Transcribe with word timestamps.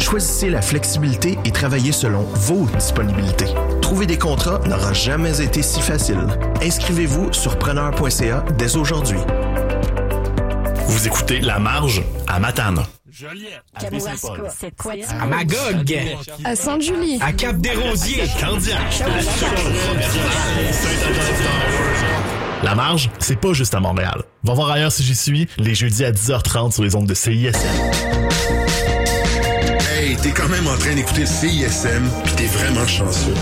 Choisissez 0.00 0.50
la 0.50 0.60
flexibilité 0.60 1.38
et 1.44 1.52
travaillez 1.52 1.92
selon 1.92 2.22
vos 2.22 2.66
disponibilités. 2.74 3.46
Trouver 3.80 4.06
des 4.06 4.18
contrats 4.18 4.58
n'aura 4.66 4.92
jamais 4.92 5.40
été 5.40 5.62
si 5.62 5.80
facile. 5.80 6.26
Inscrivez-vous 6.60 7.32
sur 7.32 7.56
preneur.ca 7.56 8.44
dès 8.58 8.74
aujourd'hui. 8.74 9.20
Vous 10.88 11.06
écoutez 11.06 11.38
La 11.38 11.60
Marge 11.60 12.02
à 12.26 12.40
Matane. 12.40 12.82
Joliette. 13.08 13.62
À 13.76 13.88
Baie-Saint-Paul. 13.88 14.48
C'est 14.58 14.74
quoi 14.76 14.94
ça? 15.00 15.14
À 15.22 15.26
Magog. 15.26 15.96
À 16.42 16.56
Sainte-Julie. 16.56 17.20
À 17.20 17.32
Cap-des-Rosiers. 17.32 18.24
Candiac. 18.40 18.80
La 22.64 22.74
Marge, 22.74 23.10
c'est 23.20 23.38
pas 23.38 23.52
juste 23.52 23.74
à 23.74 23.80
Montréal. 23.80 24.24
Va 24.42 24.54
voir 24.54 24.72
ailleurs 24.72 24.90
si 24.90 25.04
j'y 25.04 25.14
suis, 25.14 25.46
les 25.58 25.76
jeudis 25.76 26.04
à 26.04 26.10
10h30 26.10 26.72
sur 26.72 26.82
les 26.82 26.96
ondes 26.96 27.06
de 27.06 27.14
CISM. 27.14 27.52
T'es 30.22 30.30
quand 30.30 30.48
même 30.48 30.68
en 30.68 30.76
train 30.76 30.94
d'écouter 30.94 31.22
le 31.22 31.26
CISM, 31.26 32.08
pis 32.24 32.34
t'es 32.36 32.46
vraiment 32.46 32.86
chanceux. 32.86 33.34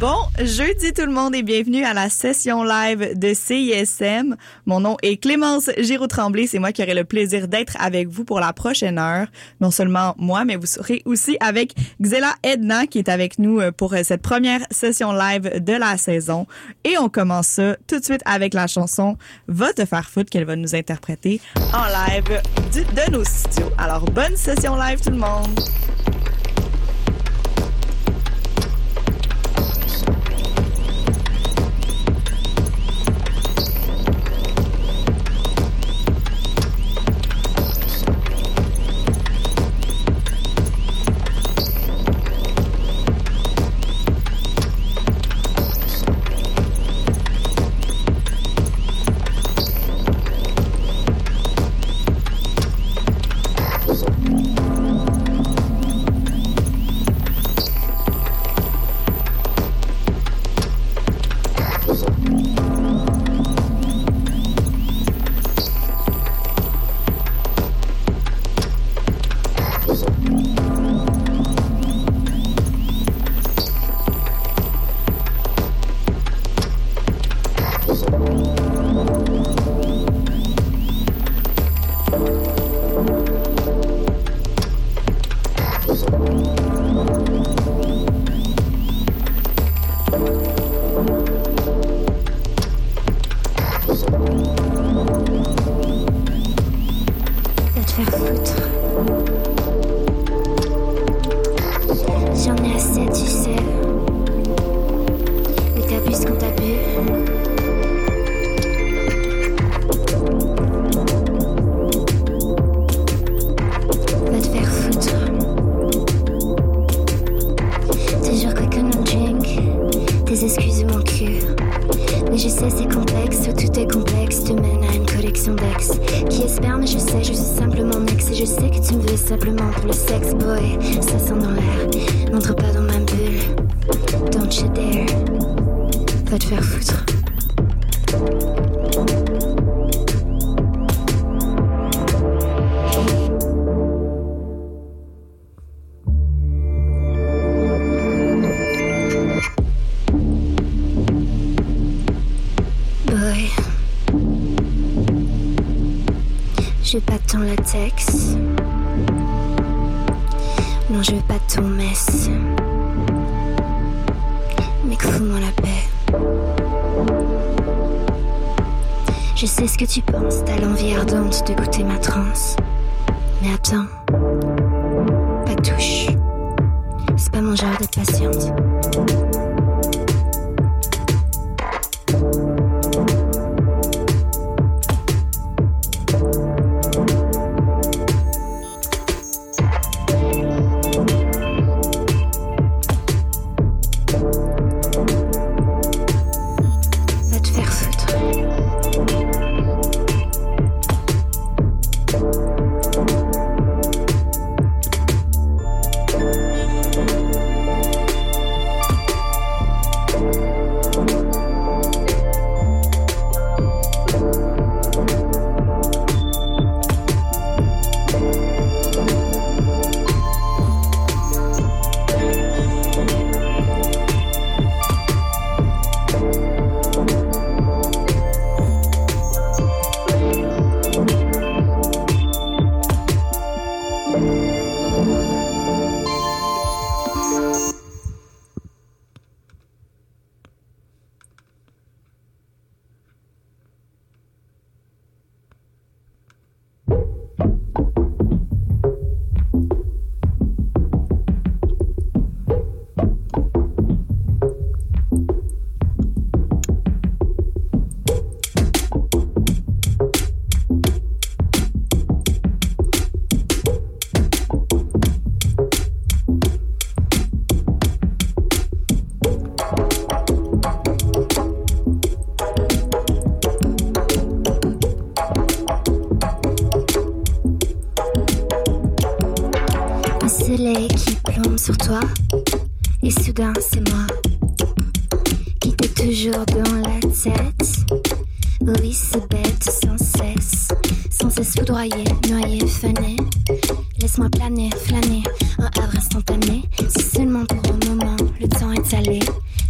Bon, 0.00 0.16
jeudi 0.42 0.94
tout 0.94 1.04
le 1.04 1.12
monde 1.12 1.34
et 1.34 1.42
bienvenue 1.42 1.84
à 1.84 1.92
la 1.92 2.08
session 2.08 2.64
live 2.64 3.18
de 3.18 3.34
CISM. 3.34 4.34
Mon 4.64 4.80
nom 4.80 4.96
est 5.02 5.18
Clémence 5.18 5.68
Giraud-Tremblay. 5.76 6.46
C'est 6.46 6.58
moi 6.58 6.72
qui 6.72 6.82
aurai 6.82 6.94
le 6.94 7.04
plaisir 7.04 7.48
d'être 7.48 7.76
avec 7.78 8.08
vous 8.08 8.24
pour 8.24 8.40
la 8.40 8.54
prochaine 8.54 8.98
heure. 8.98 9.26
Non 9.60 9.70
seulement 9.70 10.14
moi, 10.16 10.46
mais 10.46 10.56
vous 10.56 10.64
serez 10.64 11.02
aussi 11.04 11.36
avec 11.40 11.74
Xela 12.00 12.34
Edna 12.42 12.86
qui 12.86 12.96
est 12.96 13.10
avec 13.10 13.38
nous 13.38 13.60
euh, 13.60 13.72
pour 13.72 13.92
euh, 13.92 14.00
cette 14.02 14.22
première 14.22 14.62
session 14.70 15.12
live 15.12 15.62
de 15.62 15.74
la 15.74 15.98
saison. 15.98 16.46
Et 16.84 16.96
on 16.96 17.10
commence 17.10 17.48
ça 17.48 17.76
tout 17.86 17.98
de 17.98 18.04
suite 18.04 18.22
avec 18.24 18.54
la 18.54 18.66
chanson 18.68 19.18
Va 19.48 19.74
te 19.74 19.82
qu'elle 20.22 20.46
va 20.46 20.56
nous 20.56 20.74
interpréter 20.74 21.42
en 21.74 21.84
live 21.84 22.40
de 22.72 23.12
nos 23.12 23.24
studios. 23.24 23.70
Alors, 23.76 24.06
bonne 24.06 24.36
session 24.36 24.76
live 24.76 24.98
tout 25.02 25.10
le 25.10 25.18
monde! 25.18 25.60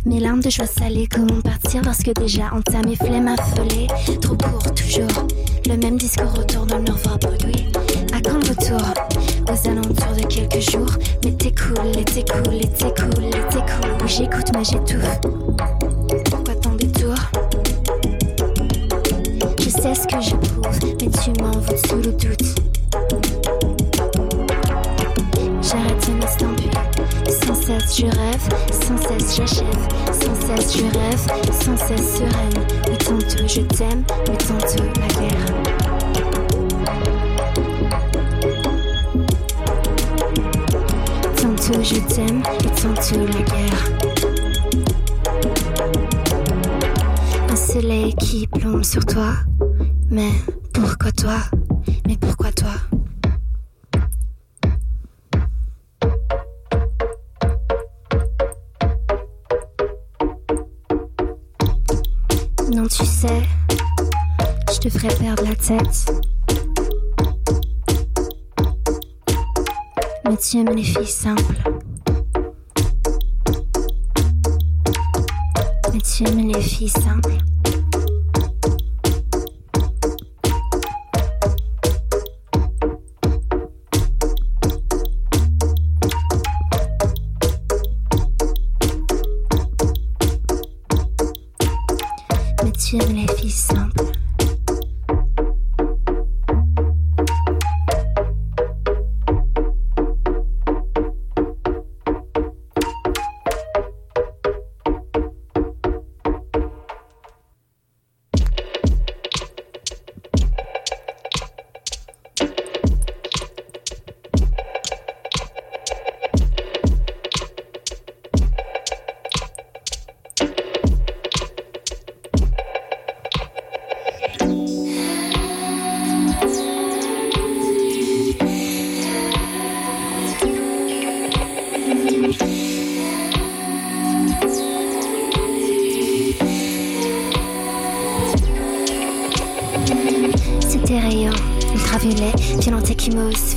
Mes 0.07 0.19
larmes 0.19 0.41
de 0.41 0.49
joie 0.49 0.67
salée, 0.67 1.07
comment 1.07 1.41
partir 1.43 1.83
lorsque 1.85 2.11
déjà 2.15 2.51
entamé, 2.55 2.97
flemme 2.97 3.29
affolée. 3.29 3.87
Trop 4.21 4.35
court, 4.37 4.75
toujours, 4.75 5.27
le 5.69 5.77
même 5.77 5.99
discours 5.99 6.33
autour 6.39 6.65
d'un 6.67 6.81
au 6.87 6.95
revoir 6.95 7.19
bredouille. 7.19 7.69
À 8.15 8.21
quand 8.21 8.39
le 8.43 8.49
retour? 8.49 8.95
Aux 9.47 9.69
alentours 9.69 10.17
de 10.17 10.27
quelques 10.27 10.71
jours. 10.71 10.93
Mais 11.25 11.33
t'es 11.33 11.53
cool, 11.53 12.05
t'es 12.05 12.25
cool, 12.25 12.61
t'es 12.61 12.95
cool, 12.95 13.31
t'es 13.51 13.59
cool. 13.59 14.09
J'écoute, 14.09 14.51
mais 14.55 14.65
j'étouffe. 14.65 15.21
Pourquoi 16.31 16.55
tant 16.55 16.75
détour 16.77 17.15
Je 19.59 19.69
sais 19.69 19.95
ce 19.95 20.07
que 20.07 20.21
j'éprouve, 20.21 20.95
mais 21.01 21.11
tu 21.11 21.43
m'envoûtes 21.43 21.87
sous 21.87 21.97
le 21.97 22.13
doute. 22.13 22.70
Cesse 27.81 27.99
je 27.99 28.07
rêve, 28.07 28.49
sans 28.71 28.99
cesse 28.99 29.37
j'achève 29.37 29.89
Sans 30.13 30.35
cesse 30.35 30.77
je 30.77 30.85
rêve, 30.85 31.25
sans 31.53 31.77
cesse 31.77 32.17
sereine. 32.17 32.67
Oui 32.89 32.97
tantôt 32.99 33.47
je 33.47 33.61
t'aime, 33.63 34.05
mais 34.29 34.37
tantôt 34.37 34.85
la 35.01 35.09
guerre. 35.21 35.47
Tantôt 41.37 41.83
je 41.83 42.01
t'aime, 42.15 42.43
et 42.61 42.71
tantôt 42.81 43.27
la 43.27 43.43
guerre. 43.43 43.83
Un 47.49 47.57
soleil 47.57 48.15
qui 48.15 48.47
plombe 48.47 48.85
sur 48.85 49.05
toi 49.05 49.33
Mais 50.11 50.31
pourquoi 50.73 51.13
toi? 51.13 51.39
Mais 52.07 52.17
pourquoi 52.17 52.40
7. 65.71 66.11
Mais 70.25 70.37
tu 70.37 70.57
aimes 70.57 70.75
les 70.75 70.83
filles 70.83 71.07
simples. 71.07 71.63
Mais 75.93 76.01
tu 76.01 76.27
aimes 76.27 76.49
les 76.49 76.61
filles 76.61 76.89
simples. 76.89 77.39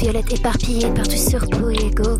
Violette 0.04 0.34
éparpillée 0.34 0.90
partout 0.94 1.16
sur 1.16 1.48
peau 1.48 1.70
et 1.70 1.86
ego. 1.86 2.18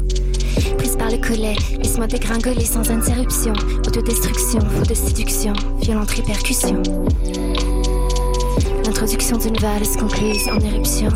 Prise 0.78 0.96
par 0.96 1.12
le 1.12 1.18
collet, 1.18 1.56
laisse-moi 1.78 2.08
dégringoler 2.08 2.64
sans 2.64 2.90
interruption. 2.90 3.52
Autodestruction, 3.86 4.62
faux 4.62 4.86
de 4.86 4.94
séduction, 4.94 5.54
violente 5.82 6.12
répercussion. 6.12 6.82
L'introduction 8.86 9.38
d'une 9.38 9.58
valse 9.58 9.98
concluse 9.98 10.48
en 10.50 10.60
éruption. 10.62 11.10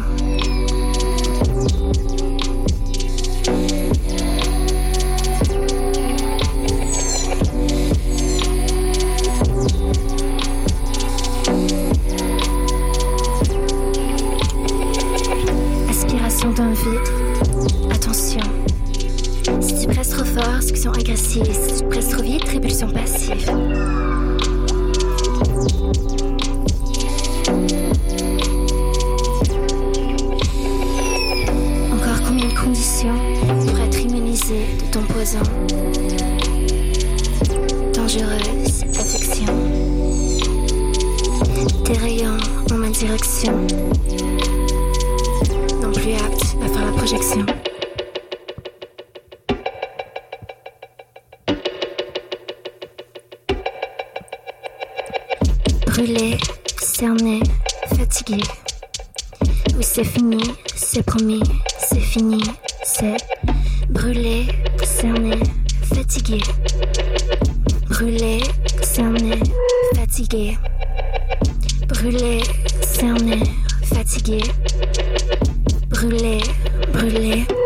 Fatigué. 70.27 70.57
Brûlé, 71.87 72.41
cerné, 72.81 73.43
fatigué. 73.83 74.41
Brûlé, 75.89 76.39
brûlé. 76.91 77.56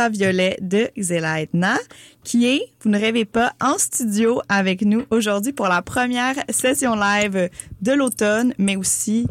Ultraviolet 0.00 0.56
de 0.62 0.88
Xelaetna, 0.98 1.76
qui 2.24 2.46
est, 2.46 2.62
vous 2.82 2.88
ne 2.88 2.98
rêvez 2.98 3.26
pas, 3.26 3.52
en 3.60 3.76
studio 3.76 4.40
avec 4.48 4.80
nous 4.80 5.02
aujourd'hui 5.10 5.52
pour 5.52 5.68
la 5.68 5.82
première 5.82 6.36
session 6.48 6.94
live 6.96 7.50
de 7.82 7.92
l'automne, 7.92 8.54
mais 8.56 8.76
aussi 8.76 9.26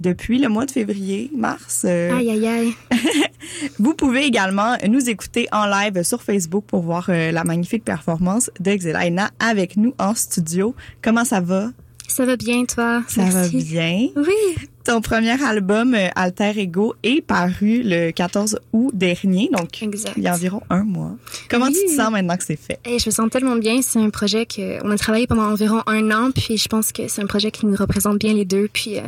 depuis 0.00 0.40
le 0.40 0.48
mois 0.48 0.66
de 0.66 0.72
février, 0.72 1.30
mars. 1.36 1.82
euh, 1.84 2.16
Aïe 2.16 2.30
aïe 2.30 2.46
aïe. 2.48 2.72
Vous 3.78 3.94
pouvez 3.94 4.24
également 4.24 4.76
nous 4.88 5.08
écouter 5.08 5.46
en 5.52 5.66
live 5.66 6.02
sur 6.02 6.20
Facebook 6.20 6.64
pour 6.66 6.82
voir 6.82 7.06
euh, 7.10 7.30
la 7.30 7.44
magnifique 7.44 7.84
performance 7.84 8.50
de 8.58 8.74
Xelaina 8.74 9.30
avec 9.38 9.76
nous 9.76 9.94
en 10.00 10.16
studio. 10.16 10.74
Comment 11.00 11.24
ça 11.24 11.40
va? 11.40 11.70
Ça 12.08 12.24
va 12.24 12.36
bien, 12.36 12.64
toi? 12.64 13.02
Ça 13.06 13.22
Merci. 13.22 13.56
va 13.58 13.62
bien. 13.64 14.08
Oui. 14.16 14.66
Ton 14.88 15.02
premier 15.02 15.42
album, 15.44 15.92
euh, 15.92 16.08
Alter 16.16 16.52
Ego, 16.58 16.94
est 17.02 17.20
paru 17.20 17.82
le 17.84 18.10
14 18.10 18.58
août 18.72 18.90
dernier, 18.94 19.50
donc 19.52 19.82
Exact. 19.82 20.14
il 20.16 20.22
y 20.22 20.26
a 20.28 20.32
environ 20.32 20.62
un 20.70 20.82
mois. 20.82 21.12
Comment 21.50 21.66
Oui. 21.66 21.74
tu 21.78 21.90
te 21.94 22.00
sens 22.00 22.10
maintenant 22.10 22.38
que 22.38 22.44
c'est 22.44 22.56
fait? 22.56 22.78
Et 22.86 22.98
je 22.98 23.04
me 23.06 23.10
sens 23.10 23.28
tellement 23.28 23.56
bien. 23.56 23.82
C'est 23.82 23.98
un 23.98 24.08
projet 24.08 24.46
que 24.46 24.82
on 24.82 24.90
a 24.90 24.96
travaillé 24.96 25.26
pendant 25.26 25.42
environ 25.42 25.82
un 25.86 26.10
an, 26.10 26.30
puis 26.30 26.56
je 26.56 26.68
pense 26.68 26.90
que 26.92 27.06
c'est 27.06 27.20
un 27.20 27.26
projet 27.26 27.50
qui 27.50 27.66
nous 27.66 27.76
représente 27.76 28.16
bien 28.18 28.32
les 28.32 28.46
deux. 28.46 28.66
Puis 28.72 28.96
euh, 28.96 29.02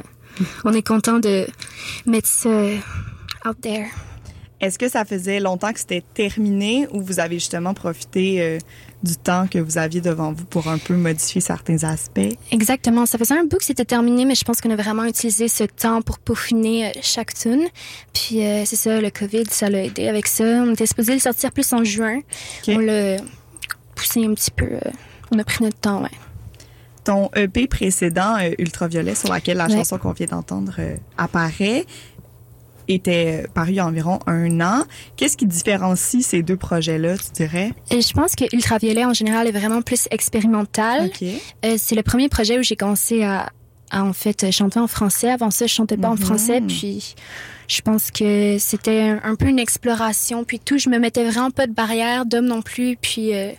on 0.66 0.74
est 0.74 0.86
content 0.86 1.18
de 1.18 1.46
mettre 2.04 2.28
ça 2.28 2.50
out 3.48 3.58
there. 3.62 3.86
Est-ce 4.60 4.78
que 4.78 4.90
ça 4.90 5.06
faisait 5.06 5.40
longtemps 5.40 5.72
que 5.72 5.80
c'était 5.80 6.04
terminé 6.12 6.86
ou 6.92 7.00
vous 7.00 7.20
avez 7.20 7.36
justement 7.36 7.72
profité 7.72 8.42
euh, 8.42 8.58
du 9.02 9.16
temps 9.16 9.46
que 9.46 9.58
vous 9.58 9.78
aviez 9.78 10.00
devant 10.00 10.32
vous 10.32 10.44
pour 10.44 10.68
un 10.68 10.78
peu 10.78 10.94
modifier 10.94 11.40
certains 11.40 11.82
aspects? 11.84 12.20
Exactement. 12.50 13.06
Ça 13.06 13.16
faisait 13.18 13.38
un 13.38 13.44
bout 13.44 13.56
que 13.56 13.64
c'était 13.64 13.84
terminé, 13.84 14.24
mais 14.24 14.34
je 14.34 14.44
pense 14.44 14.60
qu'on 14.60 14.70
a 14.70 14.76
vraiment 14.76 15.04
utilisé 15.04 15.48
ce 15.48 15.64
temps 15.64 16.02
pour 16.02 16.18
peaufiner 16.18 16.86
euh, 16.88 16.90
chaque 17.02 17.32
tune. 17.34 17.66
Puis 18.12 18.44
euh, 18.44 18.64
c'est 18.66 18.76
ça, 18.76 19.00
le 19.00 19.10
COVID, 19.10 19.44
ça 19.50 19.70
l'a 19.70 19.84
aidé 19.84 20.08
avec 20.08 20.26
ça. 20.26 20.44
On 20.44 20.72
était 20.72 20.86
supposé 20.86 21.14
le 21.14 21.18
sortir 21.20 21.50
plus 21.52 21.72
en 21.72 21.82
juin. 21.84 22.20
On 22.68 22.78
l'a 22.78 23.16
poussé 23.94 24.24
un 24.24 24.34
petit 24.34 24.50
peu. 24.50 24.66
euh, 24.66 24.80
on 25.32 25.38
a 25.38 25.44
pris 25.44 25.62
notre 25.64 25.78
temps, 25.78 26.02
ouais. 26.02 26.10
Ton 27.04 27.30
EP 27.34 27.66
précédent, 27.66 28.36
euh, 28.40 28.50
Ultraviolet, 28.58 29.14
sur 29.14 29.30
laquelle 29.32 29.56
la 29.56 29.66
Ouais. 29.66 29.76
chanson 29.76 29.96
qu'on 29.96 30.12
vient 30.12 30.26
d'entendre 30.26 30.74
apparaît, 31.16 31.86
était 32.94 33.42
euh, 33.44 33.46
paru 33.54 33.70
il 33.70 33.74
y 33.76 33.80
a 33.80 33.86
environ 33.86 34.18
un 34.26 34.60
an. 34.60 34.84
Qu'est-ce 35.16 35.36
qui 35.36 35.46
différencie 35.46 36.24
ces 36.24 36.42
deux 36.42 36.56
projets-là, 36.56 37.16
tu 37.18 37.32
dirais? 37.44 37.72
Et 37.90 38.00
je 38.02 38.12
pense 38.12 38.34
que 38.34 38.44
Ultraviolet 38.54 39.04
en 39.04 39.12
général 39.14 39.46
est 39.46 39.52
vraiment 39.52 39.82
plus 39.82 40.06
expérimental. 40.10 41.10
Euh, 41.64 41.74
c'est 41.78 41.94
le 41.94 42.02
premier 42.02 42.28
projet 42.28 42.58
où 42.58 42.62
j'ai 42.62 42.76
commencé 42.76 43.22
à, 43.22 43.50
à, 43.90 44.04
en 44.04 44.12
fait 44.12 44.50
chanter 44.50 44.78
en 44.78 44.86
français. 44.86 45.30
Avant 45.30 45.50
ça, 45.50 45.66
je 45.66 45.74
chantais 45.74 45.96
pas 45.96 46.08
en 46.08 46.12
Mhm. 46.14 46.18
français. 46.18 46.60
Puis 46.60 47.14
je 47.68 47.80
pense 47.82 48.10
que 48.10 48.56
c'était 48.58 49.00
un, 49.00 49.20
un 49.22 49.34
peu 49.36 49.46
une 49.46 49.58
exploration. 49.58 50.44
Puis 50.44 50.58
tout, 50.58 50.78
je 50.78 50.88
me 50.88 50.98
mettais 50.98 51.24
vraiment 51.28 51.50
pas 51.50 51.66
de 51.66 51.72
barrière, 51.72 52.26
d'homme 52.26 52.46
non 52.46 52.62
plus. 52.62 52.96
Puis 53.00 53.34
euh, 53.34 53.52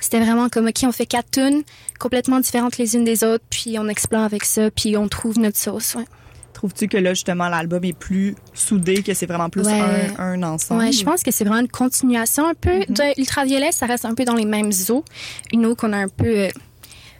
c'était 0.00 0.20
vraiment 0.20 0.48
comme 0.48 0.66
ok, 0.68 0.80
on 0.84 0.92
fait 0.92 1.06
quatre 1.06 1.30
tunes 1.30 1.62
complètement 1.98 2.40
différentes 2.40 2.78
les 2.78 2.96
unes 2.96 3.04
des 3.04 3.24
autres. 3.24 3.44
Puis 3.50 3.78
on 3.78 3.88
explore 3.88 4.22
avec 4.22 4.44
ça. 4.44 4.70
Puis 4.70 4.96
on 4.96 5.08
trouve 5.08 5.38
notre 5.38 5.58
sauce. 5.58 5.94
Ouais. 5.96 6.04
Trouves-tu 6.58 6.88
que 6.88 6.96
là, 6.96 7.14
justement, 7.14 7.48
l'album 7.48 7.84
est 7.84 7.96
plus 7.96 8.34
soudé, 8.52 9.04
que 9.04 9.14
c'est 9.14 9.26
vraiment 9.26 9.48
plus 9.48 9.62
Ouais. 9.64 9.80
un, 10.18 10.32
un 10.32 10.42
ensemble? 10.42 10.80
Ouais, 10.82 10.90
je 10.90 11.04
pense 11.04 11.22
que 11.22 11.30
c'est 11.30 11.44
vraiment 11.44 11.60
une 11.60 11.68
continuation 11.68 12.48
un 12.48 12.54
peu 12.54 12.80
de 12.88 13.20
Ultraviolet. 13.20 13.70
Ça 13.70 13.86
reste 13.86 14.04
un 14.04 14.14
peu 14.14 14.24
dans 14.24 14.34
les 14.34 14.44
mêmes 14.44 14.72
eaux. 14.90 15.04
Une 15.52 15.66
eau 15.66 15.76
qu'on 15.76 15.92
a 15.92 15.98
un 15.98 16.08
peu 16.08 16.26
euh, 16.26 16.48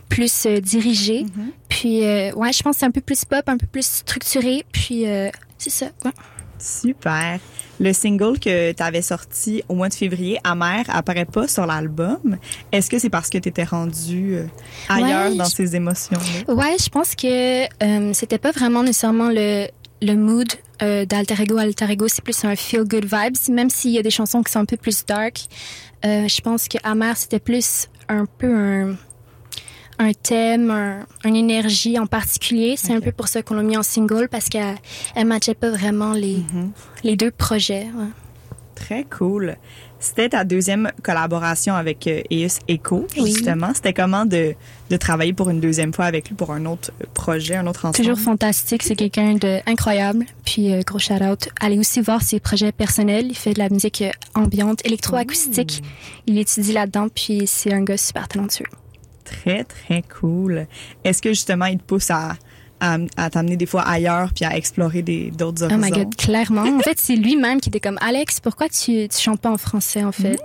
plus 0.08 0.44
euh, 0.46 0.58
dirigée. 0.58 1.24
Puis, 1.68 2.04
euh, 2.04 2.32
ouais, 2.32 2.52
je 2.52 2.64
pense 2.64 2.74
que 2.74 2.80
c'est 2.80 2.86
un 2.86 2.90
peu 2.90 3.00
plus 3.00 3.24
pop, 3.24 3.42
un 3.48 3.56
peu 3.58 3.68
plus 3.68 3.86
structuré. 3.86 4.64
Puis, 4.72 5.06
euh, 5.06 5.30
c'est 5.56 5.70
ça. 5.70 5.86
ouais. 6.04 6.10
Super. 6.58 7.38
Le 7.80 7.92
single 7.92 8.38
que 8.40 8.72
tu 8.72 8.82
avais 8.82 9.02
sorti 9.02 9.62
au 9.68 9.74
mois 9.74 9.88
de 9.88 9.94
février, 9.94 10.38
Amer, 10.42 10.84
apparaît 10.88 11.24
pas 11.26 11.46
sur 11.46 11.64
l'album. 11.66 12.36
Est-ce 12.72 12.90
que 12.90 12.98
c'est 12.98 13.10
parce 13.10 13.28
que 13.30 13.38
tu 13.38 13.48
étais 13.48 13.64
rendu 13.64 14.34
euh, 14.34 14.46
ailleurs 14.88 15.30
Ouais, 15.30 15.36
dans 15.36 15.44
je- 15.44 15.50
ces 15.50 15.76
émotions-là? 15.76 16.52
Ouais, 16.54 16.76
je 16.82 16.88
pense 16.88 17.14
que 17.14 17.64
euh, 17.84 18.12
c'était 18.14 18.38
pas 18.38 18.50
vraiment 18.50 18.82
nécessairement 18.82 19.28
le, 19.30 19.68
le 20.02 20.14
mood 20.16 20.48
euh, 20.82 21.04
d'Alter 21.04 21.40
Ego. 21.42 21.56
Alter 21.58 21.86
Ego, 21.90 22.08
c'est 22.08 22.22
plus 22.22 22.44
un 22.44 22.54
feel-good 22.54 23.04
vibes. 23.04 23.36
Même 23.50 23.70
s'il 23.70 23.92
y 23.92 23.98
a 23.98 24.02
des 24.02 24.10
chansons 24.10 24.42
qui 24.42 24.50
sont 24.52 24.60
un 24.60 24.64
peu 24.64 24.76
plus 24.76 25.04
dark, 25.06 25.42
euh, 26.04 26.26
je 26.26 26.40
pense 26.40 26.66
que 26.66 26.78
Amer, 26.82 27.16
c'était 27.16 27.38
plus 27.40 27.86
un 28.08 28.24
peu 28.26 28.52
un, 28.52 28.96
un 29.98 30.12
thème, 30.12 30.70
un, 30.70 31.06
une 31.24 31.36
énergie 31.36 31.98
en 31.98 32.06
particulier. 32.06 32.74
C'est 32.76 32.92
un 32.94 33.00
peu 33.00 33.12
pour 33.12 33.28
ça 33.28 33.42
qu'on 33.42 33.54
l'a 33.54 33.62
mis 33.62 33.76
en 33.76 33.82
single 33.82 34.28
parce 34.30 34.48
qu'elle 34.48 34.76
elle 35.14 35.26
matchait 35.26 35.54
pas 35.54 35.70
vraiment 35.70 36.12
les, 36.12 36.36
Mm-hmm. 36.38 36.68
les 37.04 37.16
deux 37.16 37.30
projets. 37.30 37.84
ouais. 37.96 38.06
Très 38.74 39.02
cool. 39.04 39.56
C'était 40.00 40.28
ta 40.28 40.44
deuxième 40.44 40.92
collaboration 41.02 41.74
avec 41.74 42.06
euh, 42.06 42.22
Eus 42.30 42.60
Echo, 42.68 43.08
Oui. 43.18 43.32
justement. 43.32 43.72
C'était 43.74 43.92
comment 43.92 44.24
de, 44.24 44.54
de 44.90 44.96
travailler 44.96 45.32
pour 45.32 45.50
une 45.50 45.58
deuxième 45.58 45.92
fois 45.92 46.04
avec 46.04 46.28
lui 46.28 46.36
pour 46.36 46.52
un 46.52 46.64
autre 46.66 46.92
euh, 47.02 47.06
projet, 47.12 47.56
un 47.56 47.66
autre 47.66 47.80
ensemble? 47.86 47.96
Toujours 47.96 48.20
fantastique, 48.24 48.84
c'est 48.84 48.94
quelqu'un 48.94 49.34
de 49.34 49.58
incroyable. 49.66 50.24
Puis 50.44 50.72
euh, 50.72 50.82
gros 50.86 51.00
shout 51.00 51.14
out. 51.14 51.48
Allez 51.60 51.80
aussi 51.80 52.00
voir 52.00 52.22
ses 52.22 52.38
projets 52.38 52.70
personnels. 52.70 53.26
Il 53.28 53.34
fait 53.36 53.54
de 53.54 53.58
la 53.58 53.68
musique 53.68 54.02
euh, 54.02 54.10
ambiante, 54.34 54.86
électroacoustique. 54.86 55.82
Il 56.28 56.38
étudie 56.38 56.72
là-dedans, 56.72 57.08
puis 57.12 57.42
c'est 57.48 57.72
un 57.72 57.82
gars 57.82 57.96
super 57.96 58.28
talentueux. 58.28 58.66
Très, 59.28 59.64
très 59.64 60.02
cool. 60.02 60.66
Est-ce 61.04 61.20
que 61.22 61.30
justement, 61.30 61.66
il 61.66 61.78
te 61.78 61.82
pousse 61.84 62.10
à, 62.10 62.36
à, 62.80 62.96
à 63.16 63.30
t'amener 63.30 63.56
des 63.56 63.66
fois 63.66 63.82
ailleurs 63.82 64.32
puis 64.34 64.44
à 64.44 64.56
explorer 64.56 65.02
des, 65.02 65.30
d'autres 65.30 65.62
Oh 65.68 65.72
horizons? 65.72 65.80
my 65.80 65.90
god, 65.90 66.16
clairement. 66.16 66.62
En 66.62 66.80
fait, 66.80 66.98
c'est 66.98 67.16
lui-même 67.16 67.60
qui 67.60 67.68
était 67.68 67.80
comme 67.80 67.98
Alex, 68.00 68.40
pourquoi 68.40 68.68
tu, 68.68 69.08
tu 69.08 69.18
chantes 69.20 69.40
pas 69.40 69.50
en 69.50 69.58
français 69.58 70.04
en 70.04 70.12
fait? 70.12 70.40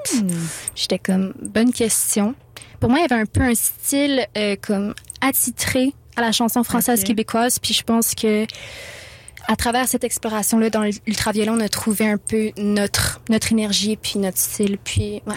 J'étais 0.75 0.99
comme 0.99 1.33
bonne 1.41 1.71
question. 1.71 2.35
Pour 2.79 2.89
moi, 2.89 2.99
il 2.99 3.01
y 3.03 3.05
avait 3.05 3.21
un 3.21 3.25
peu 3.25 3.41
un 3.41 3.55
style 3.55 4.27
euh, 4.37 4.55
comme 4.61 4.93
attitré 5.21 5.93
à 6.15 6.21
la 6.21 6.31
chanson 6.31 6.63
française 6.63 7.03
québécoise, 7.03 7.57
puis 7.59 7.73
je 7.73 7.83
pense 7.83 8.13
que 8.13 8.45
à 9.47 9.55
travers 9.55 9.87
cette 9.87 10.03
exploration-là 10.03 10.69
dans 10.69 10.83
l'ultraviolet, 10.83 11.49
on 11.49 11.59
a 11.59 11.69
trouvé 11.69 12.07
un 12.09 12.17
peu 12.17 12.51
notre 12.57 13.21
notre 13.29 13.51
énergie 13.51 13.97
puis 13.97 14.19
notre 14.19 14.37
style, 14.37 14.77
puis 14.83 15.21
ouais. 15.27 15.35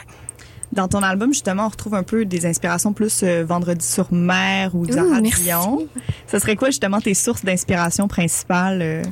Dans 0.73 0.89
ton 0.89 1.01
album, 1.03 1.33
justement, 1.33 1.67
on 1.67 1.69
retrouve 1.69 1.95
un 1.95 2.03
peu 2.03 2.25
des 2.25 2.45
inspirations 2.47 2.93
plus 2.93 3.23
euh, 3.23 3.45
Vendredi 3.45 3.87
sur 3.87 4.13
mer 4.13 4.75
ou 4.75 4.85
Zara. 4.91 5.21
Dion. 5.21 5.87
Ce 6.31 6.39
serait 6.39 6.57
quoi, 6.57 6.69
justement, 6.69 7.01
tes 7.01 7.15
sources 7.15 7.45
d'inspiration 7.45 8.09
principales? 8.09 8.83
euh? 8.83 9.03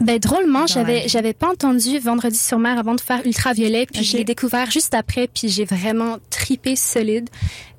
Ben 0.00 0.18
drôlement, 0.18 0.66
j'avais 0.66 1.06
j'avais 1.06 1.34
pas 1.34 1.50
entendu 1.52 2.00
Vendredi 2.00 2.36
sur 2.36 2.58
mer 2.58 2.80
avant 2.80 2.96
de 2.96 3.00
faire 3.00 3.20
Ultraviolet, 3.24 3.86
puis 3.86 4.00
Ok. 4.00 4.06
je 4.06 4.16
l'ai 4.16 4.24
découvert 4.24 4.68
juste 4.68 4.92
après, 4.92 5.28
puis 5.32 5.48
j'ai 5.48 5.64
vraiment 5.64 6.16
tripé 6.30 6.74
solide. 6.74 7.30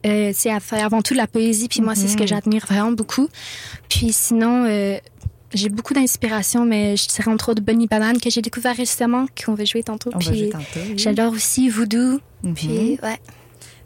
Euh, 0.05 0.31
c'est 0.33 0.49
avant 0.81 1.01
tout 1.01 1.13
de 1.13 1.17
la 1.17 1.27
poésie, 1.27 1.67
puis 1.67 1.81
moi 1.81 1.93
c'est 1.93 2.03
Mhm. 2.03 2.09
ce 2.09 2.15
que 2.17 2.25
j'admire 2.25 2.65
vraiment 2.67 2.93
beaucoup. 2.93 3.27
Puis 3.89 4.13
sinon, 4.13 4.63
euh, 4.65 4.97
j'ai 5.55 5.69
beaucoup 5.69 5.93
d'inspiration, 5.93 6.65
mais 6.65 6.95
je 6.97 7.07
dirais 7.07 7.31
entre 7.31 7.49
autres 7.49 7.61
Bunny 7.61 7.87
Banane 7.87 8.19
que 8.19 8.29
j'ai 8.29 8.41
découvert 8.41 8.75
récemment, 8.75 9.25
qu'on 9.43 9.53
va 9.55 9.65
jouer 9.65 9.83
tantôt. 9.83 10.11
On 10.13 10.19
va 10.19 10.25
jouer 10.33 10.49
tantôt, 10.49 10.63
oui. 10.87 10.93
j'adore 10.97 11.33
aussi 11.33 11.69
Voodoo. 11.69 12.19
Mhm. 12.43 12.53
Puis 12.53 12.99
ouais. 13.01 13.19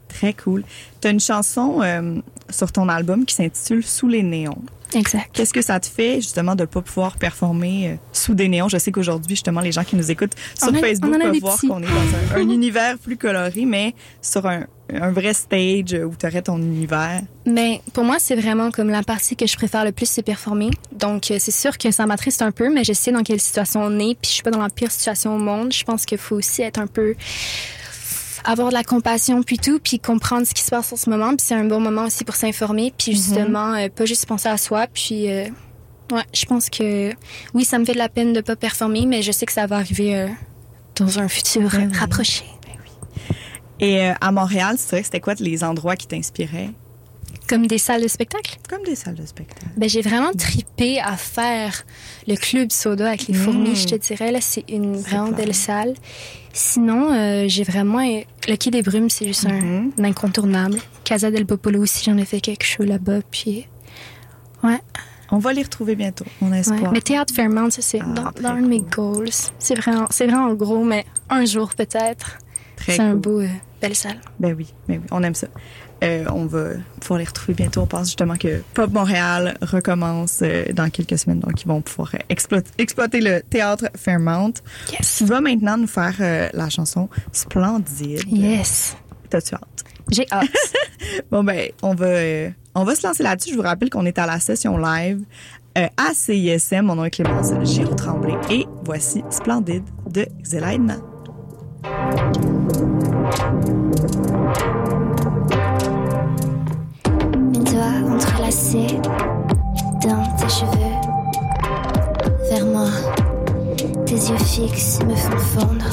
Très 0.07 0.33
cool. 0.33 0.63
Tu 1.01 1.07
as 1.07 1.11
une 1.11 1.19
chanson 1.19 1.81
euh, 1.83 2.19
sur 2.49 2.71
ton 2.71 2.89
album 2.89 3.25
qui 3.25 3.35
s'intitule 3.35 3.83
Sous 3.85 4.07
les 4.07 4.23
néons. 4.23 4.57
Exact. 4.95 5.29
Qu'est-ce 5.33 5.53
que 5.53 5.61
ça 5.61 5.79
te 5.79 5.85
fait, 5.85 6.15
justement, 6.15 6.55
de 6.55 6.61
ne 6.61 6.65
pas 6.65 6.81
pouvoir 6.81 7.17
performer 7.17 7.89
euh, 7.89 7.95
sous 8.11 8.33
des 8.33 8.47
néons? 8.47 8.69
Je 8.69 8.79
sais 8.79 8.91
qu'aujourd'hui, 8.91 9.35
justement, 9.35 9.61
les 9.61 9.71
gens 9.71 9.83
qui 9.83 9.95
nous 9.95 10.09
écoutent 10.09 10.33
sur 10.57 10.69
a- 10.69 10.73
Facebook 10.73 11.11
peuvent 11.21 11.37
voir 11.39 11.59
qu'on 11.61 11.83
est 11.83 11.85
dans 11.85 12.35
un, 12.35 12.41
un 12.41 12.49
univers 12.49 12.97
plus 12.97 13.17
coloré, 13.17 13.65
mais 13.65 13.93
sur 14.19 14.47
un, 14.47 14.65
un 14.93 15.11
vrai 15.11 15.33
stage 15.33 15.93
où 15.93 16.13
tu 16.17 16.25
aurais 16.25 16.41
ton 16.41 16.57
univers? 16.57 17.21
Mais 17.45 17.81
pour 17.93 18.03
moi, 18.03 18.17
c'est 18.19 18.35
vraiment 18.35 18.71
comme 18.71 18.89
la 18.89 19.03
partie 19.03 19.35
que 19.35 19.47
je 19.47 19.55
préfère 19.55 19.85
le 19.85 19.91
plus, 19.91 20.09
c'est 20.09 20.23
performer. 20.23 20.69
Donc, 20.91 21.31
euh, 21.31 21.37
c'est 21.39 21.51
sûr 21.51 21.77
que 21.77 21.91
ça 21.91 22.05
m'attriste 22.05 22.41
un 22.41 22.51
peu, 22.51 22.73
mais 22.73 22.83
je 22.83 22.93
sais 22.93 23.11
dans 23.11 23.23
quelle 23.23 23.39
situation 23.39 23.81
on 23.83 23.99
est, 23.99 24.15
puis 24.15 24.29
je 24.29 24.33
suis 24.35 24.43
pas 24.43 24.51
dans 24.51 24.61
la 24.61 24.69
pire 24.69 24.91
situation 24.91 25.35
au 25.35 25.39
monde. 25.39 25.73
Je 25.73 25.83
pense 25.83 26.05
qu'il 26.05 26.17
faut 26.17 26.35
aussi 26.35 26.61
être 26.61 26.79
un 26.79 26.87
peu 26.87 27.15
avoir 28.43 28.69
de 28.69 28.73
la 28.73 28.83
compassion 28.83 29.43
puis 29.43 29.57
tout, 29.57 29.79
puis 29.79 29.99
comprendre 29.99 30.45
ce 30.45 30.53
qui 30.53 30.63
se 30.63 30.69
passe 30.69 30.91
en 30.93 30.95
ce 30.95 31.09
moment. 31.09 31.29
Puis 31.29 31.45
c'est 31.47 31.55
un 31.55 31.65
bon 31.65 31.79
moment 31.79 32.05
aussi 32.05 32.23
pour 32.23 32.35
s'informer, 32.35 32.93
puis 32.97 33.13
justement 33.13 33.73
euh, 33.73 33.89
pas 33.89 34.05
juste 34.05 34.25
penser 34.25 34.49
à 34.49 34.57
soi. 34.57 34.87
Puis 34.93 35.29
euh, 35.29 35.45
ouais, 36.11 36.23
je 36.33 36.45
pense 36.45 36.69
que 36.69 37.11
oui, 37.53 37.65
ça 37.65 37.79
me 37.79 37.85
fait 37.85 37.93
de 37.93 37.97
la 37.97 38.09
peine 38.09 38.33
de 38.33 38.41
pas 38.41 38.55
performer, 38.55 39.05
mais 39.05 39.21
je 39.21 39.31
sais 39.31 39.45
que 39.45 39.51
ça 39.51 39.67
va 39.67 39.77
arriver 39.77 40.15
euh, 40.15 40.27
dans 40.95 41.19
un 41.19 41.27
futur 41.27 41.69
oui. 41.73 41.87
Et 43.79 44.03
euh, 44.09 44.13
à 44.19 44.31
Montréal, 44.31 44.75
tu 44.79 44.85
dirais 44.87 45.01
que 45.01 45.05
c'était 45.05 45.19
quoi 45.21 45.33
les 45.39 45.63
endroits 45.63 45.95
qui 45.95 46.07
t'inspiraient? 46.07 46.71
Comme 47.47 47.65
des 47.65 47.77
salles 47.77 48.03
de 48.03 48.07
spectacle? 48.07 48.57
Comme 48.69 48.83
des 48.83 48.95
salles 48.95 49.15
de 49.15 49.25
spectacle. 49.25 49.65
Ben, 49.77 49.89
j'ai 49.89 50.01
vraiment 50.01 50.31
tripé 50.33 50.99
à 50.99 51.15
faire 51.17 51.83
le 52.27 52.35
club 52.35 52.71
soda 52.71 53.07
avec 53.07 53.27
les 53.27 53.33
Mm. 53.33 53.41
fourmis, 53.41 53.75
je 53.75 53.87
te 53.87 53.95
dirais. 53.95 54.31
Là, 54.31 54.39
c'est 54.41 54.65
une 54.69 54.95
vraiment 54.97 55.29
belle 55.31 55.55
salle. 55.55 55.93
Sinon, 56.53 57.11
euh, 57.13 57.45
j'ai 57.47 57.63
vraiment... 57.63 57.99
Le 58.47 58.55
Quai 58.55 58.69
des 58.71 58.81
Brumes, 58.83 59.09
c'est 59.09 59.25
juste 59.27 59.45
un, 59.47 59.59
Mhm. 59.61 59.91
un 59.99 60.03
incontournable. 60.03 60.79
Casa 61.03 61.31
del 61.31 61.45
Popolo 61.45 61.81
aussi, 61.81 62.03
j'en 62.03 62.17
ai 62.17 62.25
fait 62.25 62.41
quelque 62.41 62.65
chose 62.65 62.85
là-bas. 62.87 63.19
Puis, 63.31 63.67
ouais, 64.63 64.79
On 65.31 65.37
va 65.37 65.53
les 65.53 65.61
retrouver 65.61 65.95
bientôt, 65.95 66.25
on 66.41 66.51
ouais. 66.51 66.59
espère. 66.59 66.91
Mais 66.91 67.01
Théâtre 67.01 67.33
Fairmount, 67.35 67.69
ça, 67.69 67.83
c'est 67.83 67.99
Ah, 68.01 68.31
dans, 68.41 68.49
dans 68.49 68.55
mes 68.55 68.81
goals. 68.81 69.29
C'est 69.59 69.75
vraiment, 69.75 70.07
c'est 70.09 70.25
vraiment 70.25 70.51
gros, 70.55 70.83
mais 70.83 71.05
un 71.29 71.45
jour 71.45 71.69
peut-être. 71.75 72.39
C'est 72.83 72.99
un 72.99 73.13
beau, 73.13 73.41
euh, 73.41 73.47
belle 73.81 73.95
salle. 73.95 74.19
Ben 74.39 74.53
oui, 74.57 74.73
ben 74.87 74.99
oui, 75.01 75.07
on 75.11 75.23
aime 75.23 75.35
ça. 75.35 75.47
Euh, 76.03 76.23
on 76.33 76.45
va 76.45 76.69
pouvoir 77.01 77.19
les 77.19 77.25
retrouver 77.25 77.53
bientôt. 77.53 77.81
On 77.81 77.85
pense 77.85 78.07
justement 78.07 78.37
que 78.37 78.61
Pop 78.73 78.89
Montréal 78.91 79.57
recommence 79.61 80.39
euh, 80.41 80.65
dans 80.71 80.89
quelques 80.89 81.17
semaines, 81.17 81.39
donc 81.39 81.61
ils 81.61 81.67
vont 81.67 81.81
pouvoir 81.81 82.11
euh, 82.15 82.33
explo- 82.33 82.63
exploiter 82.77 83.19
le 83.19 83.41
théâtre 83.41 83.89
Fairmount. 83.97 84.53
Yes. 84.91 85.15
Tu 85.17 85.25
vas 85.25 85.41
maintenant 85.41 85.77
nous 85.77 85.87
faire 85.87 86.15
euh, 86.21 86.47
la 86.53 86.69
chanson 86.69 87.09
Splendide. 87.33 88.23
Yes. 88.31 88.95
T'as-tu 89.29 89.55
hâte? 89.55 89.83
J'ai 90.11 90.25
hâte. 90.31 90.47
Bon 91.31 91.43
ben, 91.43 91.69
on 91.81 91.95
va, 91.95 92.07
on 92.75 92.83
va 92.83 92.95
se 92.95 93.05
lancer 93.07 93.23
là-dessus. 93.23 93.51
Je 93.51 93.55
vous 93.55 93.61
rappelle 93.61 93.89
qu'on 93.89 94.05
est 94.05 94.19
à 94.19 94.25
la 94.25 94.39
session 94.39 94.77
live 94.77 95.21
à 95.75 96.13
CISM. 96.13 96.81
Mon 96.81 96.95
nom 96.95 97.05
est 97.05 97.09
Clémence 97.11 97.51
Giraud 97.63 97.95
Tremblay 97.95 98.35
et 98.51 98.65
voici 98.83 99.23
Splendide 99.29 99.83
de 100.09 100.27
Xelaïdna. 100.43 100.97
Mes 107.35 107.59
doigts 107.59 108.13
entrelacés 108.15 108.99
dans 110.01 110.23
tes 110.37 110.49
cheveux. 110.49 110.97
Vers 112.49 112.65
moi, 112.65 112.89
tes 114.05 114.15
yeux 114.15 114.37
fixes 114.37 114.99
me 115.07 115.15
font 115.15 115.37
fondre. 115.37 115.85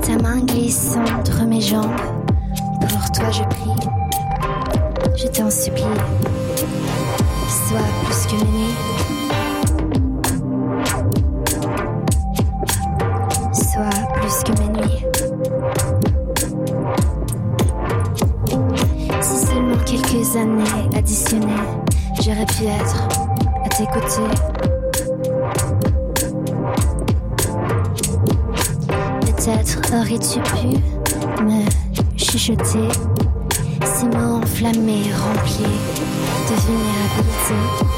Ta 0.00 0.16
main 0.22 0.40
glisse 0.40 0.96
entre 1.18 1.44
mes 1.44 1.60
jambes. 1.60 2.00
Pour 2.80 3.12
toi, 3.12 3.30
je 3.30 3.42
prie. 3.42 3.88
Je 5.16 5.26
t'en 5.26 5.50
supplie. 5.50 5.82
Sois 7.68 7.78
plus 8.04 8.26
que 8.26 8.44
mes. 8.44 9.01
Quelques 20.22 20.36
années 20.36 20.96
additionnées, 20.96 21.46
j'aurais 22.20 22.46
pu 22.46 22.64
être 22.64 23.08
à 23.64 23.68
tes 23.68 23.86
côtés. 23.86 24.30
Peut-être 29.20 29.80
aurais-tu 29.92 30.40
pu 30.40 30.68
me 31.42 31.64
chuchoter 32.16 32.88
ces 33.84 34.06
mots 34.06 34.36
enflammés, 34.42 35.10
remplis 35.12 35.78
de 36.48 36.54
vulnérabilité. 36.66 37.92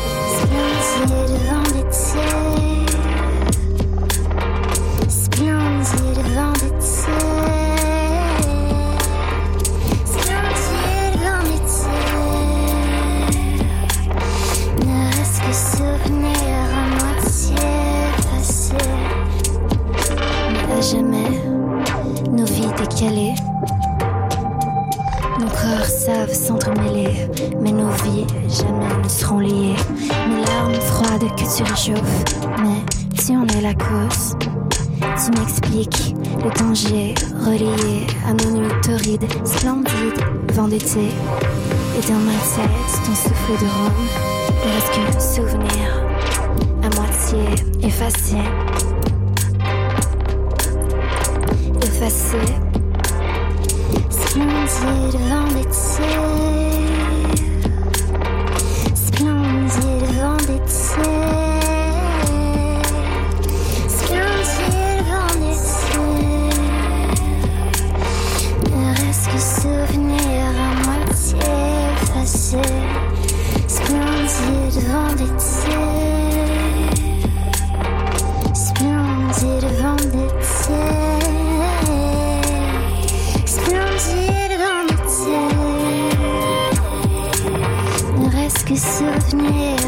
Jamais 28.49 29.02
ne 29.02 29.09
seront 29.09 29.38
liées. 29.38 29.76
Mes 30.28 30.45
larmes 30.45 30.75
froides 30.75 31.28
que 31.37 31.57
tu 31.57 31.62
réchauffes, 31.62 32.25
mais 32.62 32.83
tu 33.16 33.33
en 33.37 33.47
es 33.47 33.61
la 33.61 33.75
cause. 33.75 34.37
Tu 35.00 35.38
m'expliques 35.38 36.14
le 36.43 36.50
danger 36.59 37.14
relié 37.45 38.07
à 38.26 38.33
nos 38.33 38.50
nuits 38.59 38.81
torrides, 38.83 39.26
splendides, 39.45 40.25
vent 40.52 40.69
d'été. 40.69 41.09
Et 41.97 42.09
dans 42.09 42.19
ma 42.19 42.33
tête, 42.33 43.02
ton 43.04 43.14
souffle 43.14 43.52
de 43.61 43.69
Rome 43.71 44.07
ne 44.64 44.70
reste 44.75 44.92
qu'un 44.92 45.20
souvenir 45.20 45.85
à 46.83 46.88
moitié 46.96 47.44
effacé. 47.83 48.37
Effacé. 51.83 52.38
Splendide 54.11 55.20
vendetta. 55.29 55.72
Splendide 55.72 56.93
Splendide 74.75 75.29
vendetta. 75.31 75.55
Splendide 78.55 79.69
vendetta. 79.81 80.81
Splendide 83.47 84.57
vendetta. 84.59 85.43
Ne 88.19 88.29
reste 88.31 88.65
que 88.65 88.77
souvenir 88.77 89.84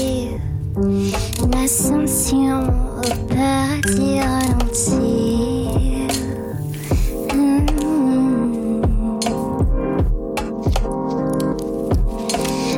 garantie. 0.00 0.28
Une 0.76 1.54
ascension 1.54 2.60
au 2.98 3.34
paradis 3.34 4.20
ralenti. 4.20 5.68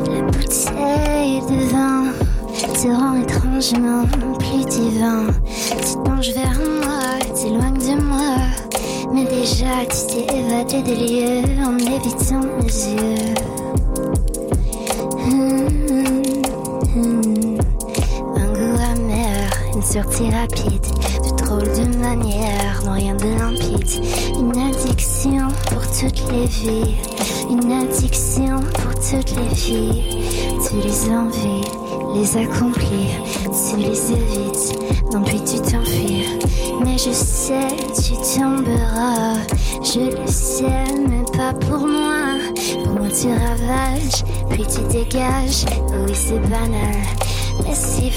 La 0.09 0.23
bouteille 0.23 1.41
de 1.49 1.59
vin 1.71 2.13
te 2.75 2.89
rend 2.89 3.21
étrangement 3.23 4.05
plus 4.39 4.65
divin. 4.67 5.27
Tu 5.47 5.95
te 5.95 5.99
penches 5.99 6.33
vers 6.33 6.59
moi, 6.83 7.19
t'éloignes 7.35 7.79
de 7.79 8.03
moi. 8.03 8.37
Mais 9.13 9.25
déjà, 9.25 9.85
tu 9.85 10.27
t'es 10.27 10.39
évadé 10.39 10.83
des 10.83 10.97
lieux 10.97 11.63
en 11.63 11.77
évitant 11.79 12.41
mes 12.41 12.67
yeux. 12.67 13.52
Sortie 19.93 20.31
rapide, 20.31 20.87
de 21.23 21.45
drôle 21.45 21.65
de 21.65 21.99
manière, 21.99 22.83
non 22.87 22.93
rien 22.93 23.15
de 23.15 23.25
limpide. 23.25 24.03
Une 24.39 24.59
addiction 24.59 25.49
pour 25.67 25.83
toutes 25.83 26.33
les 26.33 26.47
vies, 26.47 26.95
une 27.51 27.71
addiction 27.71 28.59
pour 28.73 28.95
toutes 28.95 29.37
les 29.37 29.55
filles. 29.55 30.03
Tu 30.67 30.77
les 30.77 31.11
envies, 31.11 31.69
les 32.15 32.37
accomplis, 32.39 33.11
tu 33.45 33.77
les 33.77 34.13
évites, 34.13 35.13
non 35.13 35.23
puis 35.25 35.43
tu 35.45 35.61
t'enfuis. 35.61 36.39
Mais 36.83 36.97
je 36.97 37.13
sais, 37.13 37.77
tu 37.95 38.15
tomberas, 38.41 39.35
je 39.83 40.01
le 40.09 40.27
sais, 40.27 40.85
mais 41.07 41.25
pas 41.37 41.53
pour 41.53 41.87
moi. 41.87 42.39
Pour 42.83 42.95
moi, 42.95 43.09
tu 43.11 43.29
ravages, 43.29 44.25
puis 44.49 44.65
tu 44.65 44.81
dégages. 44.91 45.67
Oui, 46.07 46.15
c'est 46.15 46.41
banal, 46.49 46.97
mais 47.65 47.75
si 47.75 48.11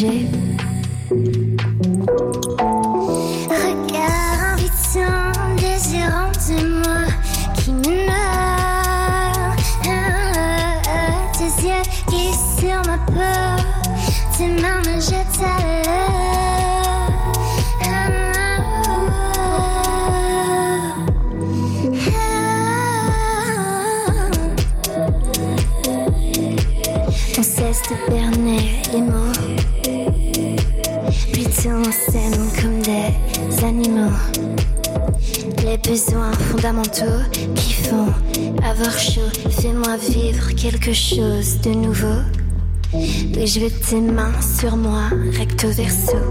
peu 0.00 0.39
je 43.52 43.58
veux 43.58 43.70
tes 43.70 44.00
mains 44.00 44.40
sur 44.40 44.76
moi, 44.76 45.08
recto 45.32 45.68
verso. 45.70 46.29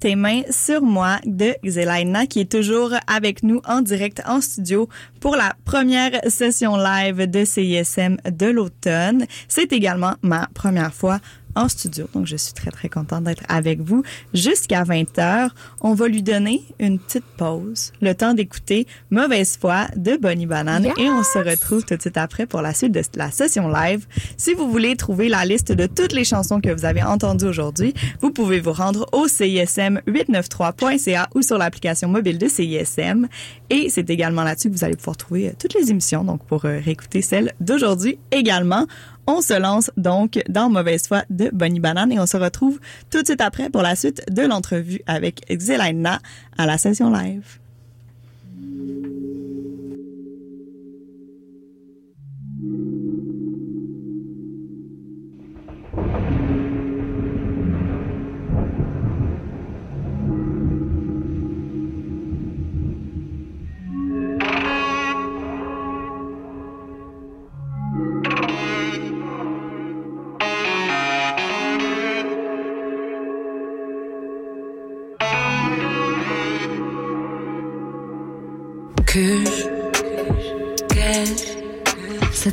Tes 0.00 0.16
mains 0.16 0.42
sur 0.50 0.80
moi 0.80 1.18
de 1.26 1.54
Xelaina 1.62 2.26
qui 2.26 2.40
est 2.40 2.50
toujours 2.50 2.94
avec 3.06 3.42
nous 3.42 3.60
en 3.66 3.82
direct 3.82 4.22
en 4.26 4.40
studio 4.40 4.88
pour 5.20 5.36
la 5.36 5.52
première 5.66 6.12
session 6.26 6.78
live 6.78 7.30
de 7.30 7.44
CISM 7.44 8.16
de 8.24 8.46
l'automne. 8.46 9.26
C'est 9.46 9.74
également 9.74 10.14
ma 10.22 10.48
première 10.54 10.94
fois 10.94 11.20
en 11.54 11.68
studio. 11.68 12.08
Donc, 12.14 12.26
je 12.26 12.36
suis 12.36 12.52
très, 12.52 12.70
très 12.70 12.88
contente 12.88 13.24
d'être 13.24 13.44
avec 13.48 13.80
vous 13.80 14.02
jusqu'à 14.34 14.84
20 14.84 15.18
heures. 15.18 15.54
On 15.80 15.94
va 15.94 16.08
lui 16.08 16.22
donner 16.22 16.62
une 16.78 16.98
petite 16.98 17.24
pause, 17.36 17.92
le 18.00 18.14
temps 18.14 18.34
d'écouter 18.34 18.86
Mauvaise 19.10 19.56
foi 19.58 19.86
de 19.96 20.16
Bonnie 20.16 20.46
Banane 20.46 20.86
et 20.86 21.08
on 21.08 21.22
se 21.22 21.38
retrouve 21.38 21.84
tout 21.84 21.96
de 21.96 22.00
suite 22.00 22.16
après 22.16 22.46
pour 22.46 22.62
la 22.62 22.74
suite 22.74 22.92
de 22.92 23.02
la 23.16 23.30
session 23.30 23.68
live. 23.68 24.06
Si 24.36 24.54
vous 24.54 24.70
voulez 24.70 24.96
trouver 24.96 25.28
la 25.28 25.44
liste 25.44 25.72
de 25.72 25.86
toutes 25.86 26.12
les 26.12 26.24
chansons 26.24 26.60
que 26.60 26.70
vous 26.70 26.84
avez 26.84 27.02
entendues 27.02 27.46
aujourd'hui, 27.46 27.94
vous 28.20 28.30
pouvez 28.30 28.60
vous 28.60 28.72
rendre 28.72 29.06
au 29.12 29.26
CISM893.ca 29.26 31.28
ou 31.34 31.42
sur 31.42 31.58
l'application 31.58 32.08
mobile 32.08 32.38
de 32.38 32.48
CISM. 32.48 33.26
Et 33.70 33.88
c'est 33.88 34.10
également 34.10 34.44
là-dessus 34.44 34.70
que 34.70 34.74
vous 34.74 34.84
allez 34.84 34.96
pouvoir 34.96 35.16
trouver 35.16 35.48
euh, 35.48 35.52
toutes 35.58 35.74
les 35.74 35.90
émissions, 35.90 36.24
donc 36.24 36.44
pour 36.44 36.64
euh, 36.64 36.80
réécouter 36.84 37.22
celle 37.22 37.52
d'aujourd'hui 37.60 38.18
également. 38.30 38.86
On 39.26 39.42
se 39.42 39.58
lance 39.58 39.90
donc 39.96 40.42
dans 40.48 40.70
Mauvaise 40.70 41.06
foi 41.06 41.24
de 41.30 41.50
Bonnie 41.52 41.80
Banane 41.80 42.12
et 42.12 42.18
on 42.18 42.26
se 42.26 42.36
retrouve 42.36 42.80
tout 43.10 43.20
de 43.20 43.26
suite 43.26 43.40
après 43.40 43.70
pour 43.70 43.82
la 43.82 43.94
suite 43.96 44.22
de 44.30 44.42
l'entrevue 44.42 45.00
avec 45.06 45.44
Xelaina 45.50 46.20
à 46.58 46.66
la 46.66 46.78
session 46.78 47.10
live. 47.10 47.58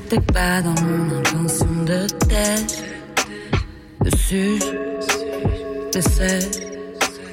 C'était 0.10 0.22
pas 0.22 0.62
dans 0.62 0.76
mon 0.84 1.20
intention 1.20 1.84
de 1.84 2.08
tête 2.28 2.84
dessus 4.02 4.60
je 5.94 6.00
sais 6.00 6.40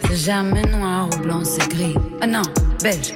c'est 0.05 0.17
jamais 0.17 0.63
noir 0.63 1.09
ou 1.13 1.23
blanc 1.23 1.43
c'est 1.45 1.69
gris 1.69 1.95
ah 2.21 2.27
non 2.27 2.43
beige. 2.83 3.15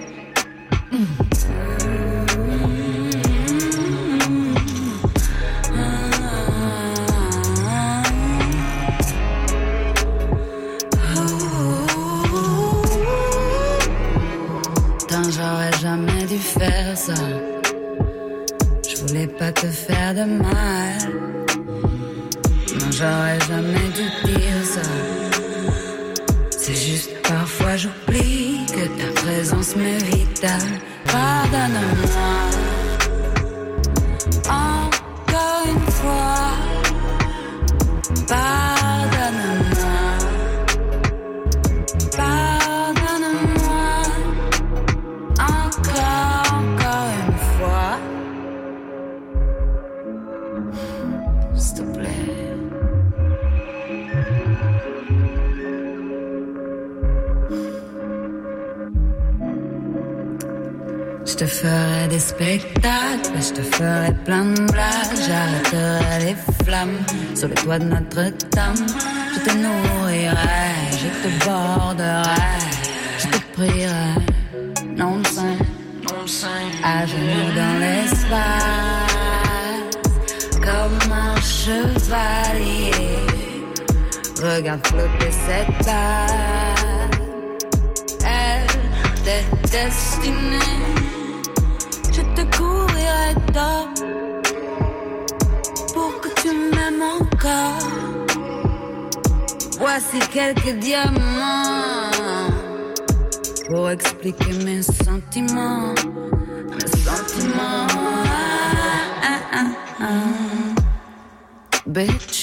Putain, 14.99 15.23
j'aurais 15.31 15.73
jamais 15.81 16.25
dû 16.27 16.38
faire 16.38 16.97
ça. 16.97 17.14
Voulais 19.09 19.27
pas 19.27 19.51
te 19.51 19.66
faire 19.68 20.12
de 20.12 20.25
mal. 20.25 20.99
Non, 22.79 22.90
j'aurais 22.90 23.40
jamais 23.49 23.88
dû 23.97 24.05
dire 24.31 24.64
ça. 24.64 24.83
C'est 26.51 26.75
juste 26.75 27.11
parfois 27.23 27.79
j'oublie 27.79 28.66
que 28.66 28.87
ta 29.01 29.21
présence 29.23 29.77
m'est 29.77 30.05
vitale. 30.05 30.61
Pardonne-moi. 31.07 32.67
Sur 67.38 67.48
le 67.48 67.55
toit 67.55 67.79
de 67.79 67.85
Notre-Dame. 67.85 68.87
Je 69.35 69.40
te 69.40 69.57
nourrirai, 69.57 70.74
je 70.90 71.09
te 71.22 71.29
borderai, 71.44 72.59
je 73.18 73.27
te 73.29 73.38
prierai, 73.53 74.14
non 74.96 75.22
saint, 75.22 75.59
non 76.03 76.27
saint, 76.27 76.68
à 76.83 77.07
genoux 77.07 77.51
dans 77.55 77.79
l'espace, 77.79 78.38
comme 80.66 81.12
un 81.12 81.40
chevalier. 81.40 82.90
Regarde 84.42 84.85
flotter 84.87 85.33
cette 85.46 85.87
balle, 85.87 87.11
elle 88.24 88.66
t'est 89.24 89.46
destinée. 89.70 90.74
Je 92.11 92.22
te 92.35 92.57
couvrirai 92.57 93.35
d'or 93.53 94.08
Voici 100.00 100.28
quelques 100.28 100.78
diamants 100.78 102.52
pour 103.66 103.90
expliquer 103.90 104.52
mes 104.64 104.80
sentiments, 104.80 105.92
mes 106.70 107.02
sentiments. 107.02 107.88
Ah, 109.24 109.40
ah, 109.52 109.66
ah. 110.00 110.14
Bitch. 111.84 112.38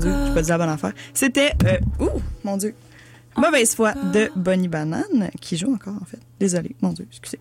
Dieu, 0.00 0.12
j'ai 0.26 0.34
pas 0.34 0.42
dit 0.42 0.48
la 0.48 0.58
bonne 0.58 0.68
affaire. 0.68 0.92
C'était... 1.14 1.52
euh, 1.66 1.78
ouh, 2.04 2.20
mon 2.44 2.56
Dieu. 2.56 2.74
Mauvaise 3.36 3.74
foi 3.74 3.94
de 4.12 4.30
Bonnie 4.36 4.68
Banane, 4.68 5.30
qui 5.40 5.56
joue 5.56 5.72
encore, 5.72 5.94
en 6.00 6.04
fait. 6.04 6.18
Désolée, 6.40 6.74
mon 6.82 6.92
Dieu, 6.92 7.06
excusez. 7.10 7.38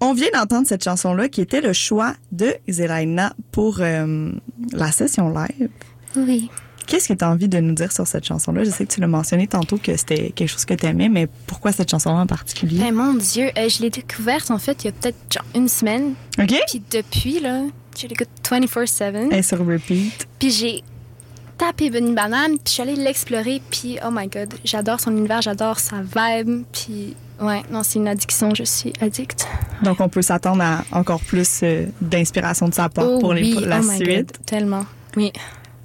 On 0.00 0.14
vient 0.14 0.28
d'entendre 0.32 0.66
cette 0.66 0.84
chanson-là, 0.84 1.28
qui 1.28 1.40
était 1.40 1.60
le 1.60 1.72
choix 1.72 2.14
de 2.30 2.54
Zelaina 2.70 3.34
pour 3.50 3.78
euh, 3.80 4.30
la 4.72 4.92
session 4.92 5.28
live. 5.30 5.68
Oui. 6.16 6.50
Qu'est-ce 6.86 7.08
que 7.08 7.12
tu 7.14 7.24
as 7.24 7.30
envie 7.30 7.48
de 7.48 7.58
nous 7.58 7.74
dire 7.74 7.92
sur 7.92 8.06
cette 8.06 8.24
chanson-là? 8.24 8.64
Je 8.64 8.70
sais 8.70 8.86
que 8.86 8.92
tu 8.92 9.00
l'as 9.00 9.08
mentionné 9.08 9.46
tantôt 9.46 9.76
que 9.76 9.94
c'était 9.96 10.30
quelque 10.30 10.48
chose 10.48 10.64
que 10.64 10.72
tu 10.72 10.86
aimais, 10.86 11.08
mais 11.10 11.28
pourquoi 11.46 11.72
cette 11.72 11.90
chanson-là 11.90 12.20
en 12.20 12.26
particulier? 12.26 12.78
Ben, 12.78 12.94
mon 12.94 13.12
Dieu, 13.14 13.50
euh, 13.58 13.68
je 13.68 13.82
l'ai 13.82 13.90
découverte 13.90 14.50
en 14.50 14.58
fait 14.58 14.84
il 14.84 14.86
y 14.86 14.88
a 14.88 14.92
peut-être 14.92 15.18
genre 15.30 15.44
une 15.54 15.68
semaine. 15.68 16.14
OK? 16.38 16.54
Puis 16.68 16.82
depuis, 16.90 17.40
là, 17.40 17.64
je 18.00 18.06
l'écoute 18.06 18.28
24-7. 18.42 19.34
Et 19.34 19.42
sur 19.42 19.58
repeat. 19.58 20.26
Puis 20.38 20.50
j'ai 20.50 20.82
tapé 21.58 21.90
Bunny 21.90 22.14
Banane, 22.14 22.52
puis 22.52 22.62
je 22.66 22.70
suis 22.70 22.82
allée 22.82 22.96
l'explorer, 22.96 23.60
puis 23.70 23.98
oh 24.06 24.10
my 24.12 24.28
god, 24.28 24.54
j'adore 24.64 25.00
son 25.00 25.10
univers, 25.10 25.42
j'adore 25.42 25.78
sa 25.80 25.96
vibe, 25.96 26.64
puis 26.72 27.14
ouais, 27.40 27.62
non, 27.70 27.82
c'est 27.82 27.98
une 27.98 28.08
addiction, 28.08 28.54
je 28.54 28.62
suis 28.62 28.92
addict. 29.00 29.46
Donc, 29.82 30.00
on 30.00 30.08
peut 30.08 30.22
s'attendre 30.22 30.62
à 30.62 30.84
encore 30.92 31.20
plus 31.20 31.60
euh, 31.62 31.86
d'inspiration 32.00 32.68
de 32.68 32.74
sa 32.74 32.88
part 32.88 33.06
oh 33.08 33.18
pour 33.18 33.34
les, 33.34 33.42
oui, 33.42 33.64
la 33.64 33.80
oh 33.80 33.82
my 33.82 33.96
suite. 33.96 34.08
god, 34.08 34.46
tellement. 34.46 34.86
Oui. 35.16 35.32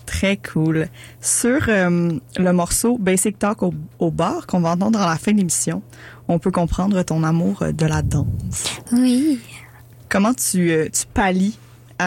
Très 0.05 0.37
cool. 0.37 0.87
Sur 1.21 1.61
euh, 1.69 2.11
le 2.37 2.53
morceau 2.53 2.97
Basic 2.99 3.39
Talk 3.39 3.63
au, 3.63 3.73
au 3.99 4.11
bar 4.11 4.45
qu'on 4.45 4.59
va 4.59 4.71
entendre 4.71 5.01
à 5.01 5.09
la 5.09 5.17
fin 5.17 5.31
de 5.31 5.37
l'émission, 5.37 5.81
on 6.27 6.37
peut 6.39 6.51
comprendre 6.51 7.01
ton 7.03 7.23
amour 7.23 7.63
de 7.73 7.85
la 7.85 8.01
danse. 8.01 8.81
Oui. 8.91 9.39
Comment 10.09 10.33
tu, 10.33 10.71
euh, 10.71 10.87
tu 10.93 11.05
pallies 11.11 11.57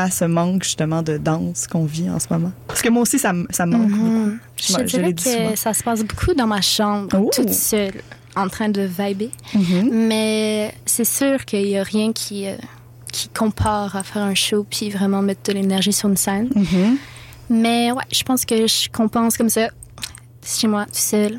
à 0.02 0.11
ce 0.11 0.24
manque 0.24 0.62
justement 0.64 1.02
de 1.02 1.16
danse 1.18 1.66
qu'on 1.66 1.85
vit 1.85 2.09
en 2.11 2.18
ce 2.18 2.26
moment? 2.30 2.52
Parce 2.68 2.82
que 2.82 2.88
moi 2.88 3.02
aussi, 3.02 3.18
ça, 3.18 3.32
me- 3.32 3.46
ça 3.50 3.66
me 3.66 3.76
manque 3.76 3.90
beaucoup. 3.90 4.02
Mhm. 4.04 4.38
Je 4.56 4.72
je 4.78 4.82
dirais 4.85 5.12
que 5.14 5.56
ça 5.56 5.72
se 5.74 5.82
passe 5.82 6.02
beaucoup 6.04 6.35
dans 6.35 6.46
ma 6.46 6.61
chambre, 6.61 7.09
Oh. 7.18 7.30
toute 7.35 7.52
seule, 7.52 7.94
en 8.37 8.48
train 8.48 8.68
de 8.68 8.82
vibrer. 8.82 9.30
Mhm. 9.54 9.90
Mais 10.09 10.74
c'est 10.87 11.04
sûr 11.04 11.44
qu'il 11.44 11.64
n'y 11.64 11.78
a 11.78 11.82
rien 11.82 12.12
qui, 12.12 12.46
euh, 12.46 12.56
qui 13.12 13.28
compare 13.28 13.96
à 13.96 14.02
faire 14.02 14.22
un 14.22 14.35
show 14.35 14.66
puis 14.68 14.90
vraiment 14.90 15.22
mettre 15.22 15.42
de 15.44 15.52
l'énergie 15.52 15.92
sur 15.92 16.09
une 16.09 16.16
scène. 16.16 16.50
Mhm. 16.54 16.96
Mais 17.48 17.92
ouais, 17.92 18.02
je 18.12 18.22
pense 18.24 18.44
que 18.44 18.66
je 18.66 18.88
compense 18.90 19.37
comme 19.37 19.48
ça, 19.48 19.68
chez 20.44 20.66
moi, 20.68 20.85
tout 20.87 20.90
seul. 20.94 21.38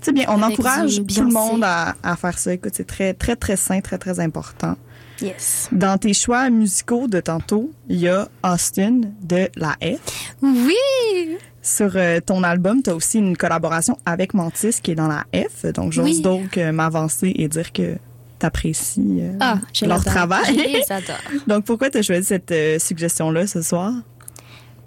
C'est 0.00 0.12
bien, 0.12 0.26
on 0.28 0.40
Avec 0.40 0.52
encourage 0.60 0.96
tout 1.08 1.24
le 1.24 1.32
monde 1.32 1.64
à, 1.64 1.96
à 2.04 2.14
faire 2.16 2.38
ça. 2.38 2.52
Écoute, 2.52 2.72
c'est 2.74 2.86
très, 2.86 3.14
très, 3.14 3.34
très 3.34 3.56
sain, 3.56 3.80
très, 3.80 3.98
très 3.98 4.20
important. 4.20 4.76
Yes. 5.20 5.68
Dans 5.72 5.98
tes 5.98 6.14
choix 6.14 6.48
musicaux 6.50 7.08
de 7.08 7.20
tantôt, 7.20 7.70
il 7.88 7.98
y 8.00 8.08
a 8.08 8.28
Austin 8.44 9.00
de 9.22 9.48
la 9.56 9.72
F. 9.82 10.34
Oui! 10.42 11.36
Sur 11.62 11.92
euh, 11.96 12.20
ton 12.20 12.42
album, 12.44 12.82
tu 12.82 12.90
as 12.90 12.94
aussi 12.94 13.18
une 13.18 13.36
collaboration 13.36 13.98
avec 14.06 14.32
Mantis 14.32 14.80
qui 14.82 14.92
est 14.92 14.94
dans 14.94 15.08
la 15.08 15.24
F. 15.34 15.66
Donc, 15.72 15.92
j'ose 15.92 16.04
Oui. 16.04 16.20
donc 16.22 16.56
euh, 16.56 16.72
m'avancer 16.72 17.32
et 17.36 17.48
dire 17.48 17.72
que 17.72 17.96
tu 18.38 18.46
apprécies 18.46 19.20
Ah, 19.40 19.58
leur 19.82 20.04
travail. 20.04 20.44
Je 20.46 20.52
les 20.78 20.92
adore. 20.92 21.16
Donc, 21.48 21.64
pourquoi 21.64 21.90
tu 21.90 21.98
as 21.98 22.02
choisi 22.02 22.24
cette 22.24 22.52
euh, 22.52 22.78
suggestion-là 22.78 23.46
ce 23.48 23.60
soir? 23.62 23.92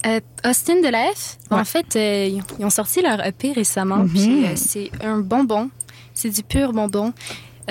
Euh, 0.08 0.20
Austin 0.48 0.82
de 0.82 0.88
la 0.88 1.04
F, 1.14 1.38
Ouais. 1.52 1.58
en 1.60 1.66
fait, 1.66 1.96
euh, 1.98 2.40
ils 2.60 2.66
ont- 2.66 2.70
sorti 2.72 3.02
leur 3.04 3.24
EP 3.26 3.52
récemment, 3.52 3.98
Mhm. 3.98 4.10
puis 4.10 4.46
euh, 4.46 4.54
c'est 4.56 4.90
un 5.04 5.20
bonbon. 5.20 5.70
C'est 6.14 6.30
du 6.30 6.42
pur 6.44 6.72
bonbon. 6.74 7.14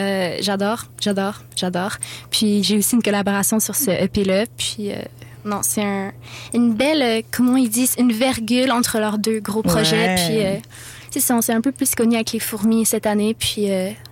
Euh, 0.01 0.37
j'adore, 0.41 0.85
j'adore, 1.01 1.43
j'adore. 1.57 1.93
Puis 2.31 2.63
j'ai 2.63 2.79
aussi 2.79 2.95
une 2.97 3.03
collaboration 3.03 3.61
sur 3.61 3.75
ce 3.77 3.91
EP-là, 3.91 4.45
puis... 4.57 4.93
euh, 4.93 4.97
non, 5.45 5.61
c'est 5.63 5.83
un, 5.83 6.13
une 6.53 6.75
belle, 6.75 7.03
euh, 7.03 7.23
comment 7.31 7.57
ils 7.57 7.71
disent, 7.71 7.95
une 7.99 8.13
virgule 8.13 8.71
entre 8.73 8.99
leurs 8.99 9.19
deux 9.19 9.41
gros 9.41 9.63
projets. 9.63 10.15
Ouais. 10.15 10.61
Puis 10.63 10.71
c'est 11.11 11.21
ça, 11.21 11.35
on 11.35 11.41
s'est 11.41 11.53
un 11.55 11.61
peu 11.63 11.73
plus 11.73 11.95
connus 11.95 12.15
avec 12.17 12.33
les 12.33 12.41
fourmis 12.41 12.85
cette 12.87 13.07
année. 13.07 13.35
Puis 13.35 13.69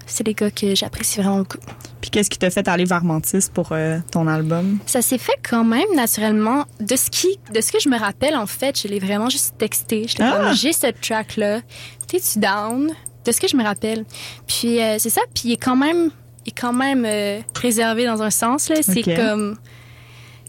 c'est 0.07 0.25
des 0.25 0.35
gars 0.35 0.51
que 0.51 0.75
j'apprécie 0.75 1.21
vraiment 1.21 1.39
beaucoup. 1.41 1.59
Puis, 2.01 2.11
qu'est-ce 2.11 2.31
qui 2.31 2.39
t'a 2.39 2.49
fait 2.49 2.67
aller 2.69 2.85
vers 2.87 3.05
Mantis 3.05 3.51
pour 3.53 3.73
ton 4.11 4.27
album? 4.27 4.79
Ça 4.87 5.03
s'est 5.03 5.19
fait 5.19 5.39
quand 5.49 5.65
même 5.65 5.89
naturellement. 5.95 6.65
De 6.81 6.97
ce, 6.97 7.11
qui, 7.11 7.39
de 7.55 7.61
ce 7.61 7.73
que 7.73 7.79
je 7.81 7.89
me 7.91 7.99
rappelle, 7.99 8.35
en 8.37 8.47
fait, 8.47 8.81
je 8.81 8.89
l'ai 8.89 8.99
vraiment 9.01 9.29
juste 9.29 9.55
texté. 9.59 10.07
J'étais 10.09 10.23
Ah! 10.23 10.33
comme, 10.45 10.55
j'ai 10.55 10.73
cette 10.73 11.01
track-là. 11.03 11.61
T'es-tu 12.07 12.39
down? 12.39 12.91
De 13.25 13.33
ce 13.33 13.41
que 13.41 13.49
je 13.49 13.57
me 13.57 13.63
rappelle. 13.63 14.05
Puis 14.47 14.81
euh, 14.81 14.97
c'est 14.99 15.11
ça. 15.11 15.21
Puis 15.35 15.51
il 15.51 15.53
est 15.53 15.63
quand 15.63 15.77
même, 15.77 16.11
il 16.47 16.51
est 16.51 16.59
quand 16.59 16.73
même 16.73 17.05
euh, 17.07 17.41
réservé 17.55 18.07
dans 18.07 18.23
un 18.23 18.31
sens. 18.31 18.69
là. 18.69 18.77
C'est 18.83 19.03
comme... 19.03 19.57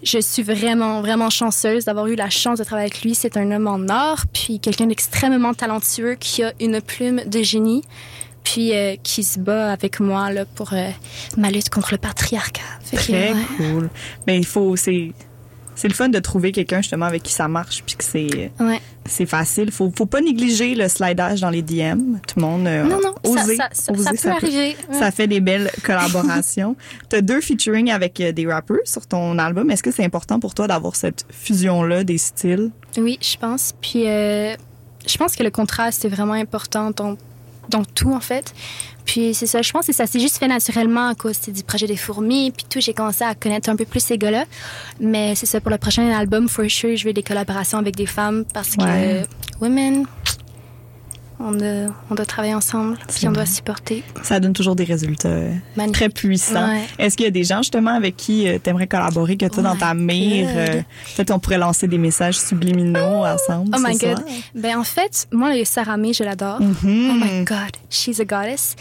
Je 0.01 0.19
suis 0.19 0.43
vraiment, 0.43 1.01
vraiment 1.01 1.29
chanceuse 1.29 1.83
d'avoir 1.83 2.07
eu 2.07 2.15
la 2.15 2.29
chance 2.29 2.57
de 2.57 2.63
travailler 2.63 2.89
avec 2.89 3.01
lui. 3.01 3.15
C'est 3.15 3.35
un 3.35 3.51
homme 3.51 3.67
en 3.67 3.93
or, 3.93 4.19
puis 4.31 4.61
quelqu'un 4.61 4.85
d'extrêmement 4.85 5.53
talentueux 5.53 6.15
qui 6.15 6.41
a 6.41 6.53
une 6.61 6.79
plume 6.79 7.21
de 7.25 7.43
génie, 7.43 7.83
puis 8.45 8.73
euh, 8.73 8.95
qui 9.03 9.25
se 9.25 9.39
bat 9.39 9.73
avec 9.73 9.99
moi 9.99 10.31
là, 10.31 10.45
pour 10.45 10.73
ma 11.35 11.51
lutte 11.51 11.69
contre 11.69 11.89
le 11.91 11.97
patriarcat. 11.97 12.61
Fait 12.81 12.95
que, 12.95 13.01
Très 13.01 13.33
ouais. 13.33 13.45
cool. 13.57 13.89
Mais 14.25 14.37
il 14.37 14.45
faut, 14.45 14.77
c'est, 14.77 15.11
c'est 15.79 15.87
le 15.87 15.93
fun 15.93 16.09
de 16.09 16.19
trouver 16.19 16.51
quelqu'un 16.51 16.81
justement 16.81 17.05
avec 17.05 17.23
qui 17.23 17.31
ça 17.31 17.47
marche 17.47 17.83
puis 17.85 17.95
que 17.95 18.03
c'est, 18.03 18.51
Ouais. 18.59 18.81
c'est 19.05 19.25
facile. 19.25 19.71
Faut, 19.71 19.89
faut 19.95 20.05
pas 20.05 20.19
négliger 20.19 20.75
le 20.75 20.89
slidage 20.89 21.39
dans 21.39 21.49
les 21.49 21.61
DM. 21.61 22.17
Tout 22.27 22.35
le 22.35 22.41
monde 22.41 22.67
euh, 22.67 22.83
Non, 22.83 22.99
non, 23.01 23.15
ça- 23.23 23.43
oser, 23.43 23.55
ça, 23.55 23.69
ça, 23.71 23.91
oser, 23.93 24.03
ça 24.17 24.31
peut 24.31 24.35
arriver. 24.45 24.75
Ouais. 24.91 24.99
Ça 24.99 25.09
fait 25.11 25.27
des 25.27 25.39
belles 25.39 25.71
collaborations. 25.85 26.75
tu 27.09 27.15
as 27.15 27.21
deux 27.21 27.39
featuring 27.39 27.91
avec 27.91 28.19
euh, 28.19 28.33
des 28.33 28.45
rappers 28.45 28.79
sur 28.83 29.07
ton 29.07 29.39
album. 29.39 29.71
Est-ce 29.71 29.81
que 29.83 29.91
c'est 29.91 30.03
important 30.03 30.37
pour 30.41 30.53
toi 30.53 30.67
d'avoir 30.67 30.97
cette 30.97 31.25
fusion-là 31.29 32.03
des 32.03 32.17
styles? 32.17 32.71
Oui, 32.97 33.17
je 33.21 33.37
pense. 33.37 33.73
Puis, 33.79 34.05
euh, 34.05 34.53
je 35.07 35.17
pense 35.17 35.37
que 35.37 35.43
le 35.43 35.49
contraste 35.49 36.03
est 36.03 36.09
vraiment 36.09 36.33
important 36.33 36.91
dans 37.69 37.85
tout, 37.85 38.13
en 38.13 38.19
fait. 38.19 38.53
Puis, 39.05 39.33
c'est 39.33 39.47
ça, 39.47 39.61
je 39.61 39.71
pense 39.71 39.87
que 39.87 39.93
ça 39.93 40.05
s'est 40.05 40.19
juste 40.19 40.37
fait 40.37 40.47
naturellement 40.47 41.07
à 41.07 41.15
cause 41.15 41.39
du 41.41 41.63
projet 41.63 41.87
des 41.87 41.97
fourmis. 41.97 42.51
Puis 42.51 42.65
tout, 42.69 42.79
j'ai 42.79 42.93
commencé 42.93 43.23
à 43.23 43.33
connaître 43.33 43.69
un 43.69 43.75
peu 43.75 43.85
plus 43.85 44.01
ces 44.01 44.17
gars-là. 44.17 44.45
Mais 44.99 45.33
c'est 45.35 45.47
ça, 45.47 45.59
pour 45.59 45.71
le 45.71 45.77
prochain 45.77 46.07
album, 46.11 46.47
for 46.47 46.69
sure, 46.69 46.95
je 46.95 47.05
veux 47.05 47.13
des 47.13 47.23
collaborations 47.23 47.79
avec 47.79 47.95
des 47.95 48.05
femmes 48.05 48.45
parce 48.53 48.75
que 48.75 49.23
women, 49.61 50.05
On 51.41 51.51
doit, 51.53 51.93
on 52.09 52.15
doit 52.15 52.25
travailler 52.25 52.53
ensemble, 52.53 52.97
puis 53.07 53.27
on 53.27 53.31
doit 53.31 53.45
supporter. 53.45 54.03
Ça 54.23 54.41
donne 54.41 54.51
toujours 54.51 54.75
des 54.75 54.83
résultats 54.83 55.29
euh, 55.29 55.53
Magnifique. 55.77 55.93
très 55.95 56.09
puissants. 56.09 56.67
Ouais. 56.69 56.83
Est-ce 56.97 57.15
qu'il 57.15 57.23
y 57.23 57.27
a 57.29 57.31
des 57.31 57.45
gens 57.45 57.59
justement 57.59 57.91
avec 57.95 58.17
qui 58.17 58.45
tu 58.61 58.69
aimerais 58.69 58.87
collaborer, 58.87 59.37
que 59.37 59.45
tu 59.45 59.55
as 59.55 59.59
Oh 59.59 59.61
dans 59.63 59.75
ta 59.77 59.93
mire? 59.93 60.47
Euh, 60.51 60.81
Peut-être 61.15 61.31
on 61.31 61.39
pourrait 61.39 61.57
lancer 61.57 61.87
des 61.87 61.97
messages 61.97 62.37
subliminaux 62.37 63.23
ensemble. 63.25 63.71
Oh 63.73 63.79
my 63.79 63.95
soir. 63.97 64.15
god. 64.15 64.25
Ben 64.53 64.77
en 64.77 64.83
fait, 64.83 65.27
moi 65.31 65.55
le 65.55 65.63
Sarah 65.63 65.95
May, 65.95 66.11
je 66.13 66.23
l'adore. 66.25 66.59
Mhm. 66.61 66.75
Oh 66.83 67.25
my 67.25 67.45
god, 67.45 67.71
she's 67.89 68.19
a 68.19 68.25
goddess. 68.25 68.75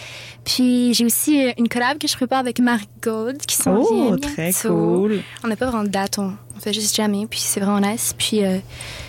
Puis 0.45 0.95
j'ai 0.95 1.05
aussi 1.05 1.47
euh, 1.47 1.53
une 1.59 1.69
collab 1.69 1.99
que 1.99 2.09
je 2.09 2.15
prépare 2.17 2.39
avec 2.41 2.59
Marie 2.59 2.89
Gold 3.03 3.39
qui 3.39 3.55
s'en 3.55 3.77
Oh, 3.77 4.09
vient 4.09 4.17
très 4.17 4.51
bientôt. 4.51 4.69
cool. 4.71 5.21
On 5.45 5.49
n'a 5.49 5.57
pas 5.57 5.67
vraiment 5.67 5.85
de 5.85 5.89
date, 5.91 6.19
on, 6.19 6.33
on 6.59 6.61
fait 6.61 6.73
juste 6.73 6.95
jamais, 6.97 7.27
puis 7.31 7.39
c'est 7.41 7.61
vraiment 7.61 7.81
nice. 7.81 8.15
Puis 8.19 8.45
euh, 8.45 8.59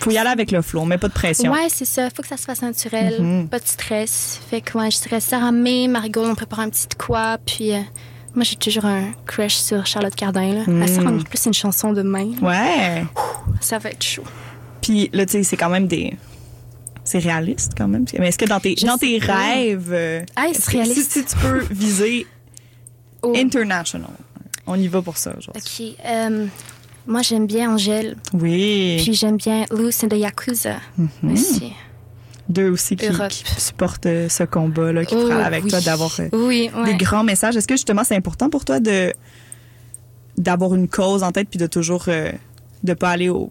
Faut 0.00 0.10
y 0.10 0.16
aller 0.18 0.30
avec 0.30 0.50
le 0.52 0.62
flow, 0.62 0.84
met 0.84 0.98
pas 0.98 1.08
de 1.08 1.12
pression. 1.12 1.52
ouais, 1.52 1.66
c'est 1.68 1.84
ça, 1.84 2.08
faut 2.14 2.22
que 2.22 2.28
ça 2.28 2.36
se 2.36 2.44
fasse 2.44 2.62
naturel, 2.62 3.20
Mhm. 3.20 3.48
pas 3.48 3.58
de 3.58 3.66
stress. 3.66 4.40
Fait 4.48 4.60
que 4.60 4.78
ouais, 4.78 4.90
je 4.90 5.00
dirais 5.00 5.20
Sarah 5.20 5.52
May, 5.52 5.88
Marie 5.88 6.10
Gold, 6.10 6.30
on 6.30 6.34
prépare 6.34 6.60
un 6.60 6.70
petit 6.70 6.86
de 6.88 6.94
quoi, 6.94 7.38
puis 7.44 7.72
euh, 7.74 7.80
moi 8.34 8.44
j'ai 8.44 8.56
toujours 8.56 8.84
un 8.84 9.10
crush 9.26 9.54
sur 9.56 9.84
Charlotte 9.86 10.14
Cardin 10.14 10.52
là. 10.54 10.62
Elle 10.66 10.88
sort 10.88 11.06
en 11.06 11.18
plus 11.18 11.46
une 11.46 11.54
chanson 11.54 11.92
de 11.92 12.02
main. 12.02 12.26
Mm. 12.40 12.44
Ouais. 12.46 13.04
Ça 13.60 13.78
va 13.78 13.90
être 13.90 14.02
chaud. 14.04 14.24
Puis 14.80 15.10
là, 15.12 15.26
tu 15.26 15.32
sais, 15.32 15.42
c'est 15.42 15.56
quand 15.56 15.68
même 15.68 15.86
des. 15.86 16.14
C'est 17.04 17.18
réaliste 17.18 17.72
quand 17.76 17.88
même. 17.88 18.04
Mais 18.18 18.28
est-ce 18.28 18.38
que 18.38 18.44
dans 18.44 18.60
tes, 18.60 18.76
Je 18.78 18.86
dans 18.86 18.96
tes 18.96 19.18
pas. 19.20 19.34
rêves. 19.34 19.90
euh, 19.92 20.22
Ah, 20.36 20.46
c'est 20.52 20.70
réaliste. 20.70 21.10
Si, 21.12 21.20
si 21.20 21.24
tu 21.24 21.36
peux 21.36 21.58
viser 21.70 22.26
Oh. 23.22 23.34
international, 23.36 24.10
on 24.66 24.76
y 24.76 24.88
va 24.88 25.02
pour 25.02 25.18
ça 25.18 25.34
aujourd'hui. 25.36 25.94
Ok, 25.96 26.06
euh, 26.06 26.46
moi 27.06 27.22
j'aime 27.22 27.46
bien 27.46 27.72
Angèle. 27.72 28.16
Oui. 28.32 29.00
Puis 29.02 29.14
j'aime 29.14 29.36
bien 29.36 29.64
and 29.70 30.08
the 30.08 30.14
Yakuza 30.14 30.76
Mhm. 30.98 31.32
aussi. 31.32 31.72
Deux 32.48 32.68
aussi 32.70 32.96
qui, 32.96 33.06
supportent 33.58 34.06
euh, 34.06 34.28
ce 34.28 34.42
combat-là, 34.42 35.04
qui 35.04 35.14
Oh, 35.16 35.28
parlent 35.28 35.42
avec 35.44 35.62
oui. 35.64 35.70
toi, 35.70 35.80
d'avoir 35.80 36.10
euh, 36.18 36.28
Oui, 36.32 36.68
ouais. 36.76 36.84
des 36.84 36.96
grands 36.96 37.22
messages. 37.22 37.56
Est-ce 37.56 37.68
que 37.68 37.74
justement 37.74 38.02
c'est 38.04 38.16
important 38.16 38.50
pour 38.50 38.64
toi 38.64 38.80
de 38.80 39.12
d'avoir 40.36 40.74
une 40.74 40.88
cause 40.88 41.22
en 41.22 41.32
tête 41.32 41.48
puis 41.48 41.58
de 41.58 41.66
toujours 41.66 42.04
euh, 42.08 42.32
de 42.82 42.94
pas 42.94 43.10
aller 43.10 43.28
au, 43.28 43.50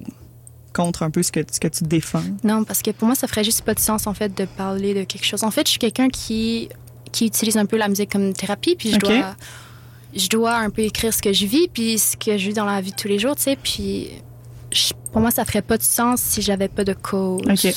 contre 0.73 1.03
un 1.03 1.11
peu 1.11 1.21
ce 1.23 1.31
que, 1.31 1.39
ce 1.51 1.59
que 1.59 1.67
tu 1.67 1.83
défends? 1.83 2.23
Non, 2.43 2.63
parce 2.63 2.81
que 2.81 2.91
pour 2.91 3.05
moi, 3.07 3.15
ça 3.15 3.27
ferait 3.27 3.43
juste 3.43 3.61
pas 3.61 3.73
de 3.73 3.79
sens, 3.79 4.07
en 4.07 4.13
fait, 4.13 4.35
de 4.35 4.45
parler 4.45 4.93
de 4.93 5.03
quelque 5.03 5.25
chose. 5.25 5.43
En 5.43 5.51
fait, 5.51 5.65
je 5.67 5.71
suis 5.71 5.79
quelqu'un 5.79 6.09
qui, 6.09 6.67
qui 7.11 7.27
utilise 7.27 7.57
un 7.57 7.65
peu 7.65 7.77
la 7.77 7.87
musique 7.89 8.11
comme 8.11 8.33
thérapie, 8.33 8.75
puis 8.75 8.89
je 8.89 8.95
Ok. 8.95 9.01
dois 9.03 9.35
je 10.15 10.27
dois 10.29 10.55
un 10.55 10.69
peu 10.69 10.81
écrire 10.81 11.13
ce 11.13 11.21
que 11.21 11.33
je 11.33 11.45
vis, 11.45 11.67
puis 11.67 11.97
ce 11.99 12.17
que 12.17 12.37
je 12.37 12.47
vis 12.47 12.53
dans 12.53 12.65
la 12.65 12.81
vie 12.81 12.91
de 12.91 12.95
tous 12.95 13.07
les 13.07 13.19
jours, 13.19 13.35
tu 13.35 13.43
sais, 13.43 13.57
puis 13.61 14.09
je- 14.71 14.93
pour 15.11 15.21
moi, 15.21 15.31
ça 15.31 15.45
ferait 15.45 15.61
pas 15.61 15.77
de 15.77 15.83
sens 15.83 16.21
si 16.21 16.41
j'avais 16.41 16.67
pas 16.67 16.83
de 16.83 16.93
cause 16.93 17.41
Ok. 17.49 17.73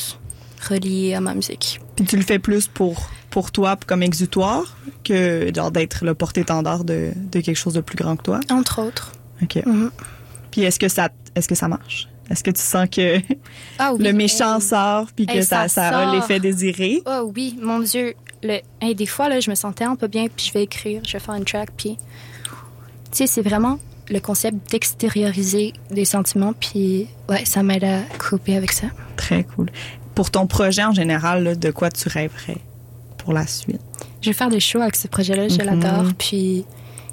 reliée 0.69 1.15
à 1.15 1.21
ma 1.21 1.35
musique. 1.35 1.81
Puis 1.97 2.05
tu 2.05 2.17
le 2.17 2.23
fais 2.23 2.39
plus 2.39 2.69
pour, 2.69 3.09
pour 3.31 3.51
toi 3.53 3.77
comme 3.87 4.03
exutoire 4.03 4.77
que 5.05 5.51
genre 5.55 5.71
d'être 5.71 6.05
le 6.05 6.15
porte-étendard 6.15 6.85
de, 6.85 7.13
de 7.17 7.41
quelque 7.41 7.57
chose 7.57 7.75
de 7.75 7.81
plus 7.81 7.97
grand 7.97 8.17
que 8.17 8.23
toi? 8.23 8.41
Entre 8.51 8.81
autres. 8.83 9.13
OK. 9.43 9.61
Mhm. 9.67 9.91
Puis 10.51 10.63
est-ce 10.63 10.79
que 10.79 10.89
ça 10.89 11.09
est-ce 11.35 11.49
que 11.49 11.55
ça 11.55 11.67
marche? 11.69 12.09
Est-ce 12.31 12.45
que 12.45 12.51
tu 12.51 12.61
sens 12.63 12.87
que 12.91 13.19
Ah 13.79 13.93
oui. 13.95 14.05
le 14.05 14.13
méchant 14.13 14.61
sort 14.61 15.07
puis 15.17 15.27
que 15.27 15.33
Hey, 15.33 15.43
ça, 15.45 15.67
ça 15.69 15.91
ça 15.91 15.99
a 16.11 16.15
l'effet 16.15 16.39
désiré? 16.41 17.03
Oh 17.07 17.31
oui, 17.35 17.59
mon 17.61 17.81
Dieu. 17.81 18.15
Le, 18.43 18.59
hey, 18.81 18.95
des 18.95 19.07
fois, 19.07 19.29
là, 19.29 19.41
je 19.41 19.51
me 19.51 19.55
sentais 19.55 19.85
un 19.85 19.95
peu 19.97 20.09
bien, 20.09 20.27
puis 20.35 20.47
je 20.47 20.53
vais 20.53 20.65
écrire, 20.65 21.03
je 21.07 21.13
vais 21.13 21.21
faire 21.21 21.35
une 21.35 21.45
track, 21.45 21.71
puis... 21.77 21.97
Tu 23.11 23.19
sais, 23.19 23.27
c'est 23.27 23.43
vraiment 23.43 23.79
le 24.09 24.19
concept 24.21 24.71
d'extérioriser 24.71 25.73
des 25.91 26.05
sentiments, 26.05 26.53
puis 26.53 27.07
ouais, 27.29 27.45
ça 27.45 27.63
m'aide 27.63 27.85
à 27.85 28.01
couper 28.19 28.57
avec 28.57 28.73
ça. 28.73 28.87
Très 29.17 29.45
cool. 29.45 29.71
Pour 30.15 30.31
ton 30.31 30.47
projet 30.47 30.83
en 30.85 30.93
général, 30.93 31.45
là, 31.45 31.55
de 31.55 31.71
quoi 31.71 31.91
tu 31.91 32.09
rêverais 32.09 32.59
pour 33.19 33.33
la 33.33 33.47
suite? 33.47 33.81
Je 34.21 34.31
vais 34.31 34.35
faire 34.35 34.49
des 34.49 34.61
shows 34.61 34.81
avec 34.81 34.97
ce 34.97 35.09
projet-là, 35.09 35.49
je 35.49 35.57
Mhm. 35.59 35.65
l'adore, 35.67 36.13
puis 36.19 36.65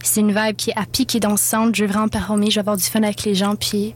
c'est 0.03 0.21
une 0.21 0.33
vibe 0.33 0.55
qui 0.55 0.71
est 0.71 0.77
happy, 0.77 1.05
qui 1.05 1.17
est 1.17 1.21
dansante, 1.21 1.75
je 1.75 1.83
veux 1.85 1.91
vraiment 1.91 2.07
performer, 2.07 2.49
je 2.49 2.55
vais 2.55 2.59
avoir 2.61 2.77
du 2.77 2.83
fun 2.83 3.03
avec 3.03 3.23
les 3.23 3.35
gens, 3.35 3.55
puis 3.55 3.93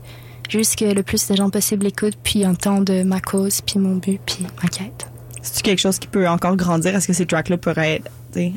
juste 0.49 0.75
que 0.77 0.85
le 0.85 1.03
plus 1.03 1.25
de 1.27 1.35
gens 1.35 1.49
possible 1.49 1.85
écoutent, 1.87 2.17
puis 2.23 2.45
entendent 2.45 3.03
ma 3.05 3.19
cause, 3.21 3.61
puis 3.61 3.79
mon 3.79 3.95
but, 3.95 4.19
puis 4.25 4.45
ma 4.61 4.67
quête. 4.69 5.07
C'est-tu 5.43 5.61
quelque 5.61 5.79
chose 5.79 5.99
qui 5.99 6.07
peut 6.07 6.27
encore 6.27 6.55
grandir? 6.55 6.95
Est-ce 6.95 7.05
que 7.07 7.13
ces 7.13 7.25
tracks-là 7.27 7.57
pourraient 7.57 8.01
être 8.01 8.09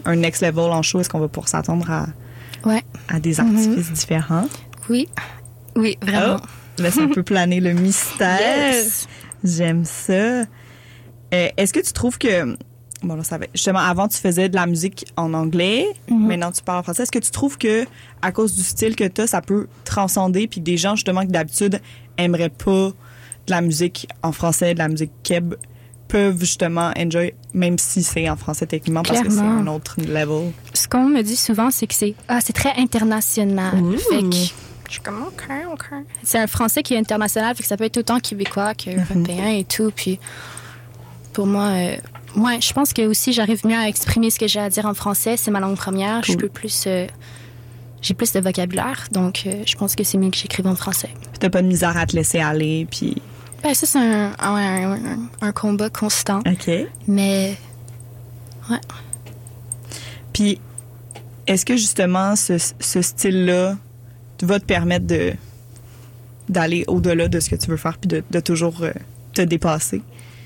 un 0.06 0.16
next 0.16 0.40
level 0.42 0.70
en 0.72 0.80
show? 0.82 1.00
Est-ce 1.00 1.10
qu'on 1.10 1.18
va 1.20 1.28
pouvoir 1.28 1.48
s'attendre 1.48 1.90
à, 1.90 2.06
Ouais, 2.64 2.82
à 3.08 3.20
des 3.20 3.34
Mhm. 3.40 3.56
artifices 3.56 3.92
différents? 3.92 4.48
oui, 4.88 5.08
oui, 5.74 5.98
vraiment. 6.00 6.38
Oh, 6.42 6.82
laisse 6.82 6.96
un 6.98 7.08
peu 7.08 7.22
planer 7.24 7.60
le 7.60 7.72
mystère. 7.74 8.40
Yes! 8.40 9.06
J'aime 9.44 9.84
ça. 9.84 10.12
Euh, 10.12 10.44
Est-ce 11.56 11.72
que 11.72 11.80
tu 11.80 11.92
trouves 11.92 12.18
que. 12.18 12.56
Bon, 13.02 13.14
là, 13.14 13.22
ça 13.24 13.36
va. 13.36 13.44
Justement, 13.52 13.80
avant, 13.80 14.08
tu 14.08 14.16
faisais 14.18 14.48
de 14.48 14.54
la 14.56 14.66
musique 14.66 15.04
en 15.16 15.34
anglais. 15.34 15.84
Mhm. 16.08 16.26
Maintenant, 16.26 16.50
tu 16.52 16.62
parles 16.62 16.78
en 16.78 16.82
français. 16.82 17.02
Est-ce 17.02 17.12
que 17.12 17.18
tu 17.18 17.30
trouves 17.30 17.58
que, 17.58 17.84
à 18.22 18.32
cause 18.32 18.54
du 18.54 18.62
style 18.62 18.96
que 18.96 19.04
tu 19.04 19.20
as, 19.20 19.26
ça 19.26 19.42
peut 19.42 19.66
transcender, 19.84 20.46
puis 20.48 20.60
des 20.60 20.76
gens, 20.76 20.94
justement, 20.96 21.20
qui 21.22 21.28
d'habitude 21.28 21.80
aimeraient 22.16 22.48
pas 22.48 22.88
de 23.46 23.50
la 23.50 23.60
musique 23.60 24.08
en 24.22 24.32
français, 24.32 24.72
de 24.74 24.78
la 24.78 24.88
musique 24.88 25.12
keb, 25.22 25.54
peuvent 26.08 26.38
justement 26.40 26.92
enjoy, 26.96 27.34
même 27.54 27.78
si 27.78 28.02
c'est 28.02 28.28
en 28.28 28.36
français 28.36 28.66
techniquement, 28.66 29.02
parce 29.02 29.20
que 29.22 29.30
c'est 29.30 29.40
un 29.40 29.66
autre 29.66 29.96
level. 30.00 30.52
ce 30.72 30.88
qu'on 30.88 31.04
me 31.08 31.22
dit 31.22 31.36
souvent, 31.36 31.70
c'est 31.70 31.86
que 31.86 31.94
c'est 31.94 32.14
ah, 32.28 32.40
c'est 32.40 32.52
très 32.52 32.74
international. 32.78 33.72
Fait 34.10 34.22
que 34.22 34.34
je 34.86 34.92
suis 34.92 35.00
comme 35.00 35.22
OK, 35.22 35.48
OK. 35.72 35.86
C'est 36.22 36.38
un 36.38 36.46
français 36.46 36.82
qui 36.82 36.94
est 36.94 36.98
international, 36.98 37.56
fait 37.56 37.62
que 37.62 37.68
ça 37.68 37.76
peut 37.76 37.84
être 37.84 37.96
autant 37.96 38.20
québécois 38.20 38.74
que 38.74 38.90
européen 38.90 39.48
et 39.48 39.64
tout. 39.64 39.90
Puis 39.94 40.18
pour 41.32 41.46
moi, 41.46 41.66
euh, 41.66 41.96
ouais, 42.36 42.60
je 42.60 42.72
pense 42.72 42.92
que 42.92 43.02
aussi 43.06 43.32
j'arrive 43.32 43.66
mieux 43.66 43.76
à 43.76 43.88
exprimer 43.88 44.30
ce 44.30 44.38
que 44.38 44.46
j'ai 44.46 44.60
à 44.60 44.70
dire 44.70 44.86
en 44.86 44.94
français. 44.94 45.36
C'est 45.36 45.50
ma 45.50 45.60
langue 45.60 45.76
première. 45.76 46.22
Je 46.24 46.36
peux 46.36 46.48
plus. 46.48 46.84
euh, 46.86 47.06
j'ai 48.02 48.14
plus 48.14 48.32
de 48.32 48.40
vocabulaire, 48.40 49.08
donc 49.10 49.42
euh, 49.46 49.62
je 49.66 49.74
pense 49.74 49.96
que 49.96 50.04
c'est 50.04 50.18
mieux 50.18 50.30
que 50.30 50.36
j'écrive 50.36 50.66
en 50.68 50.76
français. 50.76 51.08
T'as 51.40 51.50
pas 51.50 51.62
de 51.62 51.66
misère 51.66 51.96
à 51.96 52.06
te 52.06 52.14
laisser 52.14 52.38
aller, 52.38 52.86
puis. 52.88 53.20
Ben, 53.62 53.74
ça, 53.74 53.86
c'est 53.86 53.98
un, 53.98 54.32
un, 54.38 54.92
un- 54.92 55.28
un 55.40 55.52
combat 55.52 55.90
constant. 55.90 56.40
OK. 56.40 56.70
Mais 57.08 57.56
Puis, 60.32 60.60
est-ce 61.46 61.64
que 61.64 61.76
justement 61.76 62.36
ce, 62.36 62.58
ce 62.80 63.02
style-là 63.02 63.76
va 64.42 64.60
te 64.60 64.64
permettre 64.64 65.06
de 65.06 65.32
d'aller 66.48 66.84
au-delà 66.86 67.26
de 67.26 67.40
ce 67.40 67.50
que 67.50 67.56
tu 67.56 67.68
veux 67.70 67.76
faire 67.76 67.98
puis 67.98 68.06
de, 68.06 68.22
de 68.30 68.38
toujours 68.38 68.82
euh, 68.82 68.92
te 69.32 69.42
dépasser? 69.42 70.00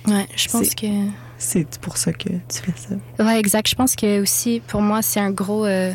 ouais, 0.09 0.27
je 0.35 0.49
pense 0.49 0.75
que. 0.75 0.87
C'est 1.37 1.79
pour 1.79 1.96
ça 1.96 2.12
que 2.12 2.29
tu 2.29 2.59
fais 2.62 2.73
ça. 2.77 3.25
Ouais, 3.25 3.38
exact. 3.38 3.68
Je 3.68 3.75
pense 3.75 3.96
que 3.96 4.20
aussi, 4.23 4.61
pour 4.66 4.81
moi, 4.83 5.03
c'est 5.03 5.20
un 5.20 5.31
gros. 5.31 5.64
euh, 5.66 5.92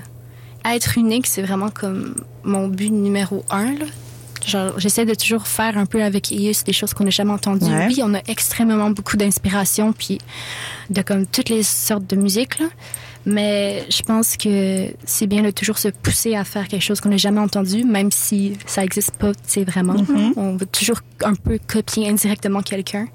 être 0.64 0.98
unique, 0.98 1.28
c'est 1.28 1.44
vraiment 1.44 1.70
comme 1.70 2.16
mon 2.44 2.68
but 2.68 2.90
numéro 2.92 3.44
un. 3.52 3.74
Là. 3.74 3.86
Genre, 4.46 4.74
j'essaie 4.80 5.06
de 5.06 5.14
toujours 5.16 5.48
faire 5.48 5.78
un 5.78 5.86
peu 5.86 6.04
avec 6.04 6.32
Ius 6.32 6.64
des 6.64 6.74
choses 6.74 6.94
qu'on 6.94 7.04
n'a 7.06 7.10
jamais 7.10 7.32
entendues. 7.32 7.66
Ouais. 7.66 7.88
Oui, 7.88 8.00
on 8.04 8.14
a 8.14 8.20
extrêmement 8.28 8.90
beaucoup 8.90 9.18
d'inspiration, 9.18 9.92
puis 9.94 10.20
de 10.90 11.02
comme 11.02 11.26
toutes 11.26 11.50
les 11.50 11.64
sortes 11.64 12.08
de 12.08 12.16
musique, 12.16 12.60
là. 12.60 12.68
Mais 13.28 13.86
je 13.90 14.04
pense 14.04 14.38
que 14.38 14.88
c'est 15.04 15.26
bien 15.26 15.42
de 15.42 15.50
toujours 15.50 15.80
se 15.80 15.88
pousser 15.88 16.36
à 16.36 16.44
faire 16.44 16.68
quelque 16.68 16.84
chose 16.84 17.02
qu'on 17.02 17.10
n'a 17.10 17.18
jamais 17.18 17.40
entendu, 17.40 17.84
même 17.84 18.12
si 18.12 18.56
ça 18.68 18.82
n'existe 18.82 19.16
pas, 19.18 19.32
sais, 19.48 19.64
vraiment. 19.64 19.94
Mhm. 19.96 20.34
On 20.36 20.56
veut 20.58 20.68
toujours 20.68 21.00
un 21.24 21.34
peu 21.34 21.58
copier 21.66 22.08
indirectement 22.08 22.62
quelqu'un, 22.62 23.08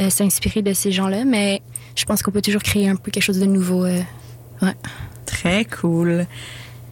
euh, 0.00 0.08
s'inspirer 0.08 0.62
de 0.62 0.72
ces 0.72 0.92
gens-là, 0.92 1.26
mais 1.26 1.60
je 1.94 2.06
pense 2.06 2.22
qu'on 2.22 2.30
peut 2.30 2.40
toujours 2.40 2.62
créer 2.62 2.88
un 2.88 2.96
peu 2.96 3.10
quelque 3.10 3.22
chose 3.22 3.38
de 3.38 3.44
nouveau. 3.44 3.84
euh, 3.84 4.00
ouais. 4.62 4.74
Très 5.26 5.66
cool. 5.66 6.26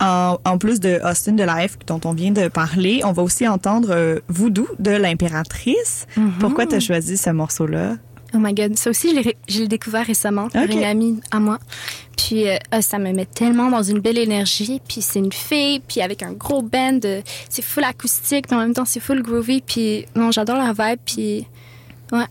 En, 0.03 0.39
en 0.45 0.59
plus 0.59 0.81
de 0.81 1.01
Austin 1.09 1.33
de 1.33 1.45
Life 1.45 1.79
dont 1.87 2.01
on 2.05 2.13
vient 2.13 2.33
de 2.33 2.49
parler, 2.49 3.03
on 3.05 3.13
va 3.13 3.23
aussi 3.23 3.47
entendre 3.47 3.91
euh, 3.93 4.19
Voodoo 4.29 4.67
de 4.81 4.91
l'impératrice. 4.91 6.07
Pourquoi 6.41 6.67
tu 6.67 6.75
as 6.75 6.81
choisi 6.81 7.17
ce 7.17 7.31
morceau-là? 7.31 7.97
Oh 8.35 8.39
my 8.39 8.53
god, 8.55 8.77
ça 8.79 8.91
aussi, 8.91 9.15
je 9.49 9.59
l'ai 9.61 9.69
découvert 9.69 10.07
récemment 10.07 10.49
par 10.49 10.65
Ok. 10.65 10.73
une 10.73 10.83
amie 10.85 11.21
à 11.31 11.39
moi. 11.39 11.59
Puis 12.17 12.49
euh, 12.49 12.57
ah, 12.71 12.83
ça 12.83 12.99
me 12.99 13.13
met 13.13 13.27
tellement 13.27 13.71
dans 13.71 13.83
une 13.83 14.01
belle 14.01 14.19
énergie. 14.19 14.81
Puis 14.89 15.03
c'est 15.03 15.19
une 15.21 15.33
fille, 15.33 15.81
puis 15.87 16.01
avec 16.01 16.23
un 16.23 16.33
gros 16.33 16.63
band, 16.63 16.99
c'est 17.49 17.63
full 17.63 17.85
acoustique, 17.85 18.47
mais 18.51 18.57
en 18.57 18.61
même 18.61 18.75
temps 18.75 18.87
c'est 18.87 19.01
full 19.01 19.23
groovy. 19.23 19.61
Puis 19.61 20.07
non, 20.17 20.33
j'adore 20.33 20.57
la 20.57 20.73
vibe. 20.73 20.99
Puis 21.05 21.47
ouais, 22.11 22.25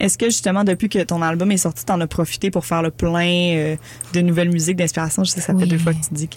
Est-ce 0.00 0.16
que 0.16 0.26
justement, 0.26 0.62
depuis 0.64 0.88
que 0.88 1.00
ton 1.02 1.20
album 1.20 1.50
est 1.50 1.56
sorti, 1.58 1.84
t'en 1.84 2.00
as 2.00 2.06
profité 2.06 2.50
pour 2.52 2.64
faire 2.64 2.80
le 2.82 2.90
plein 2.92 3.56
euh, 3.56 3.76
de 4.14 4.20
nouvelles 4.20 4.50
musiques 4.50 4.76
d'inspiration? 4.76 5.24
Je 5.24 5.32
sais 5.32 5.40
que 5.40 5.46
ça 5.46 5.54
fait 5.58 5.66
deux 5.66 5.78
fois 5.78 5.92
que 5.92 5.98
tu 6.06 6.14
dis 6.14 6.28
que... 6.28 6.36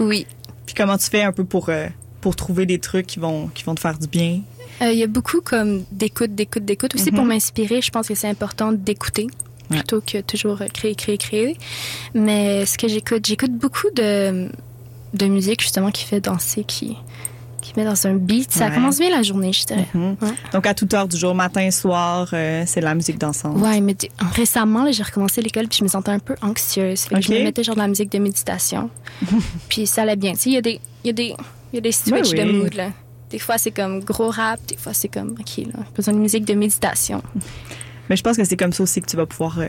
oui. 0.00 0.26
Puis 0.66 0.74
comment 0.74 0.96
tu 0.98 1.06
fais 1.06 1.22
un 1.22 1.32
peu 1.32 1.44
pour, 1.44 1.68
euh, 1.68 1.86
pour 2.20 2.34
trouver 2.36 2.66
des 2.66 2.78
trucs 2.78 3.06
qui 3.06 3.18
vont, 3.18 3.48
qui 3.48 3.64
vont 3.64 3.74
te 3.74 3.80
faire 3.80 3.98
du 3.98 4.06
bien? 4.08 4.40
Euh, 4.82 4.92
Il 4.92 4.98
y 4.98 5.02
a 5.02 5.06
beaucoup 5.06 5.40
comme 5.40 5.84
d'écoute, 5.92 6.34
d'écoute, 6.34 6.64
d'écoute. 6.64 6.94
Aussi 6.94 7.10
pour 7.12 7.24
m'inspirer, 7.24 7.80
je 7.82 7.90
pense 7.90 8.08
que 8.08 8.14
c'est 8.14 8.28
important 8.28 8.72
d'écouter 8.72 9.26
Ouais. 9.70 9.76
plutôt 9.78 10.00
que 10.00 10.20
toujours 10.20 10.58
créer, 10.74 10.96
créer, 10.96 11.16
créer. 11.16 11.56
Mais 12.14 12.66
ce 12.66 12.76
que 12.76 12.88
j'écoute, 12.88 13.24
j'écoute 13.24 13.52
beaucoup 13.52 13.86
de, 13.94 14.48
de 15.14 15.26
musique 15.26 15.60
justement 15.60 15.92
qui 15.92 16.04
fait 16.04 16.20
danser, 16.20 16.64
qui, 16.64 16.96
qui 17.60 17.72
met 17.76 17.84
dans 17.84 18.06
un 18.06 18.14
beat. 18.14 18.50
Ça 18.50 18.66
Ouais. 18.68 18.74
commence 18.74 18.98
bien 18.98 19.10
la 19.10 19.22
journée, 19.22 19.52
je 19.52 19.64
dirais. 19.66 19.86
Ouais. 19.94 20.14
Donc, 20.52 20.66
à 20.66 20.74
toute 20.74 20.92
heure 20.94 21.06
du 21.08 21.16
jour, 21.16 21.34
matin, 21.34 21.70
soir, 21.70 22.28
euh, 22.32 22.64
c'est 22.66 22.80
de 22.80 22.84
la 22.84 22.94
musique 22.94 23.18
dansante. 23.18 23.56
Ouais, 23.58 23.80
mais 23.80 23.96
récemment, 24.34 24.90
j'ai 24.90 25.02
recommencé 25.02 25.42
l'école 25.42 25.68
puis 25.68 25.78
je 25.78 25.84
me 25.84 25.88
sentais 25.88 26.10
un 26.10 26.18
peu 26.18 26.34
anxieuse. 26.42 27.00
Fait 27.02 27.14
que 27.14 27.20
Ok. 27.20 27.24
Je 27.28 27.32
me 27.34 27.42
mettais 27.44 27.62
genre 27.62 27.74
de 27.76 27.80
la 27.80 27.88
musique 27.88 28.10
de 28.12 28.18
méditation. 28.18 28.90
puis 29.68 29.86
ça 29.86 30.02
allait 30.02 30.16
bien. 30.16 30.32
Tu 30.32 30.38
sais, 30.40 30.50
il 30.50 30.54
y 30.54 30.58
a 30.58 30.62
des, 30.62 30.80
y 31.04 31.10
a 31.10 31.12
des, 31.12 31.34
y 31.72 31.78
a 31.78 31.80
des 31.80 31.92
switches 31.92 32.30
de 32.32 32.42
oui. 32.42 32.52
mood, 32.52 32.74
là. 32.74 32.88
Des 33.30 33.38
fois, 33.38 33.58
c'est 33.58 33.70
comme 33.70 34.00
gros 34.00 34.30
rap, 34.30 34.58
des 34.66 34.76
fois, 34.76 34.92
c'est 34.92 35.06
comme, 35.08 35.36
OK, 35.38 35.58
là, 35.66 35.84
besoin 35.94 36.14
de 36.14 36.18
musique 36.18 36.44
de 36.44 36.54
méditation. 36.54 37.22
Mais 38.08 38.16
je 38.16 38.22
pense 38.22 38.36
que 38.36 38.42
c'est 38.44 38.56
comme 38.56 38.72
ça 38.72 38.82
aussi 38.82 39.00
que 39.00 39.06
tu 39.06 39.16
vas 39.16 39.24
pouvoir 39.26 39.60
euh, 39.60 39.68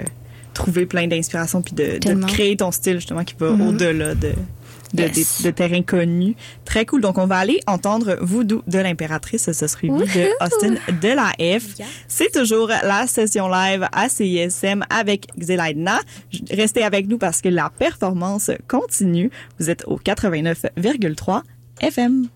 trouver 0.55 0.87
plein 0.87 1.05
d'inspiration 1.07 1.61
puis 1.61 1.75
de, 1.75 1.99
de 1.99 2.25
créer 2.25 2.57
ton 2.57 2.71
style, 2.71 2.95
justement, 2.95 3.23
qui 3.23 3.35
va 3.39 3.51
Mhm. 3.51 3.67
au-delà 3.67 4.15
de, 4.15 4.33
de, 4.93 5.03
Yes. 5.03 5.41
de 5.43 5.51
terrains 5.51 5.81
connus. 5.83 6.35
Très 6.65 6.85
cool. 6.85 7.01
Donc, 7.01 7.17
on 7.17 7.27
va 7.27 7.37
aller 7.37 7.59
entendre 7.67 8.17
Voodoo 8.21 8.61
de 8.67 8.79
l'impératrice. 8.79 9.43
Ce 9.45 9.53
sera 9.53 9.67
suivi 9.67 9.93
de 9.93 9.99
Wouhou! 10.03 10.29
Austin 10.41 10.75
de 11.01 11.07
la 11.09 11.31
F. 11.59 11.75
C'est 12.07 12.31
toujours 12.31 12.67
la 12.67 13.07
session 13.07 13.47
live 13.49 13.87
à 13.91 14.09
CISM 14.09 14.83
avec 14.89 15.27
Xelaidna. 15.37 15.99
Restez 16.51 16.83
avec 16.83 17.07
nous 17.07 17.17
parce 17.17 17.41
que 17.41 17.49
la 17.49 17.69
performance 17.69 18.51
continue. 18.67 19.31
Vous 19.59 19.69
êtes 19.69 19.83
au 19.87 19.97
89,3 19.97 21.41
FM. 21.81 22.27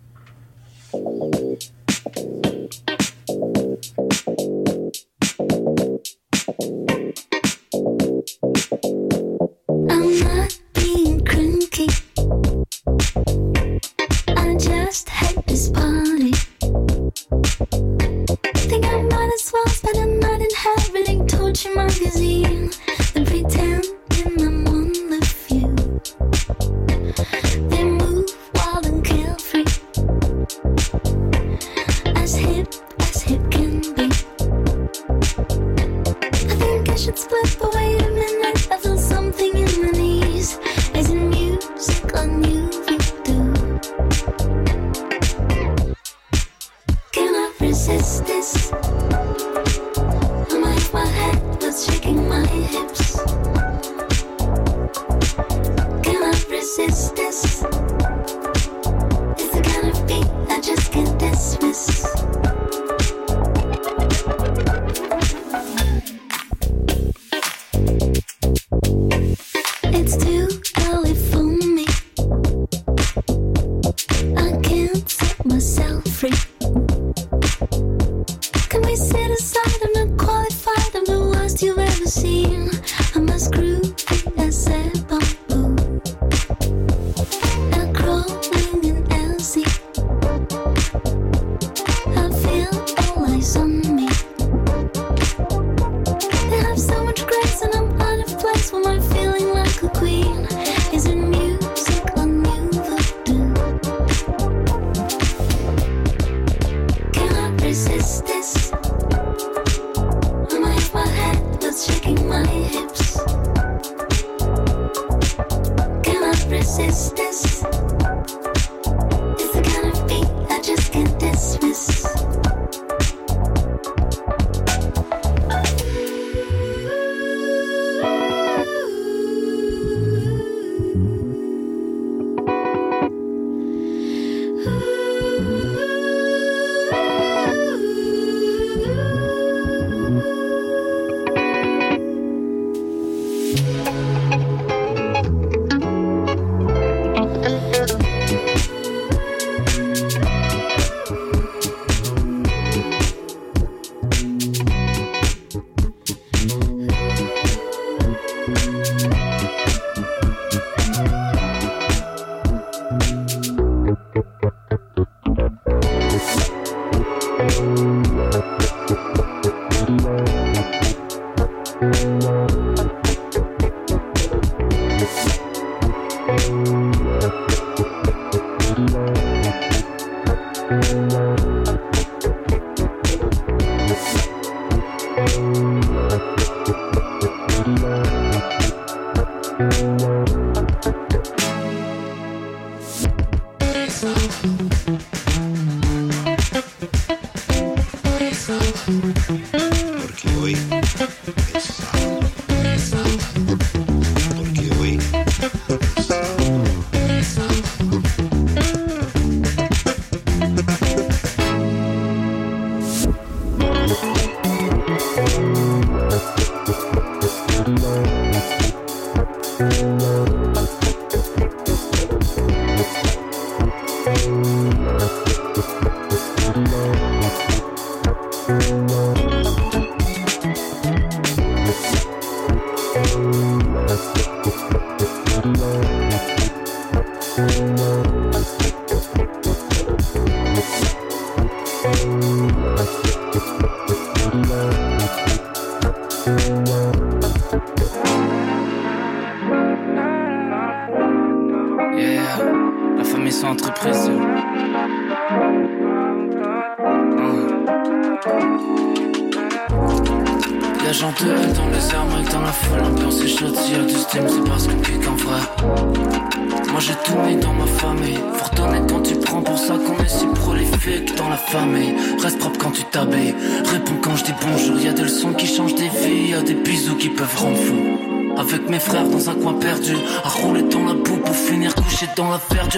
This? 116.85 117.24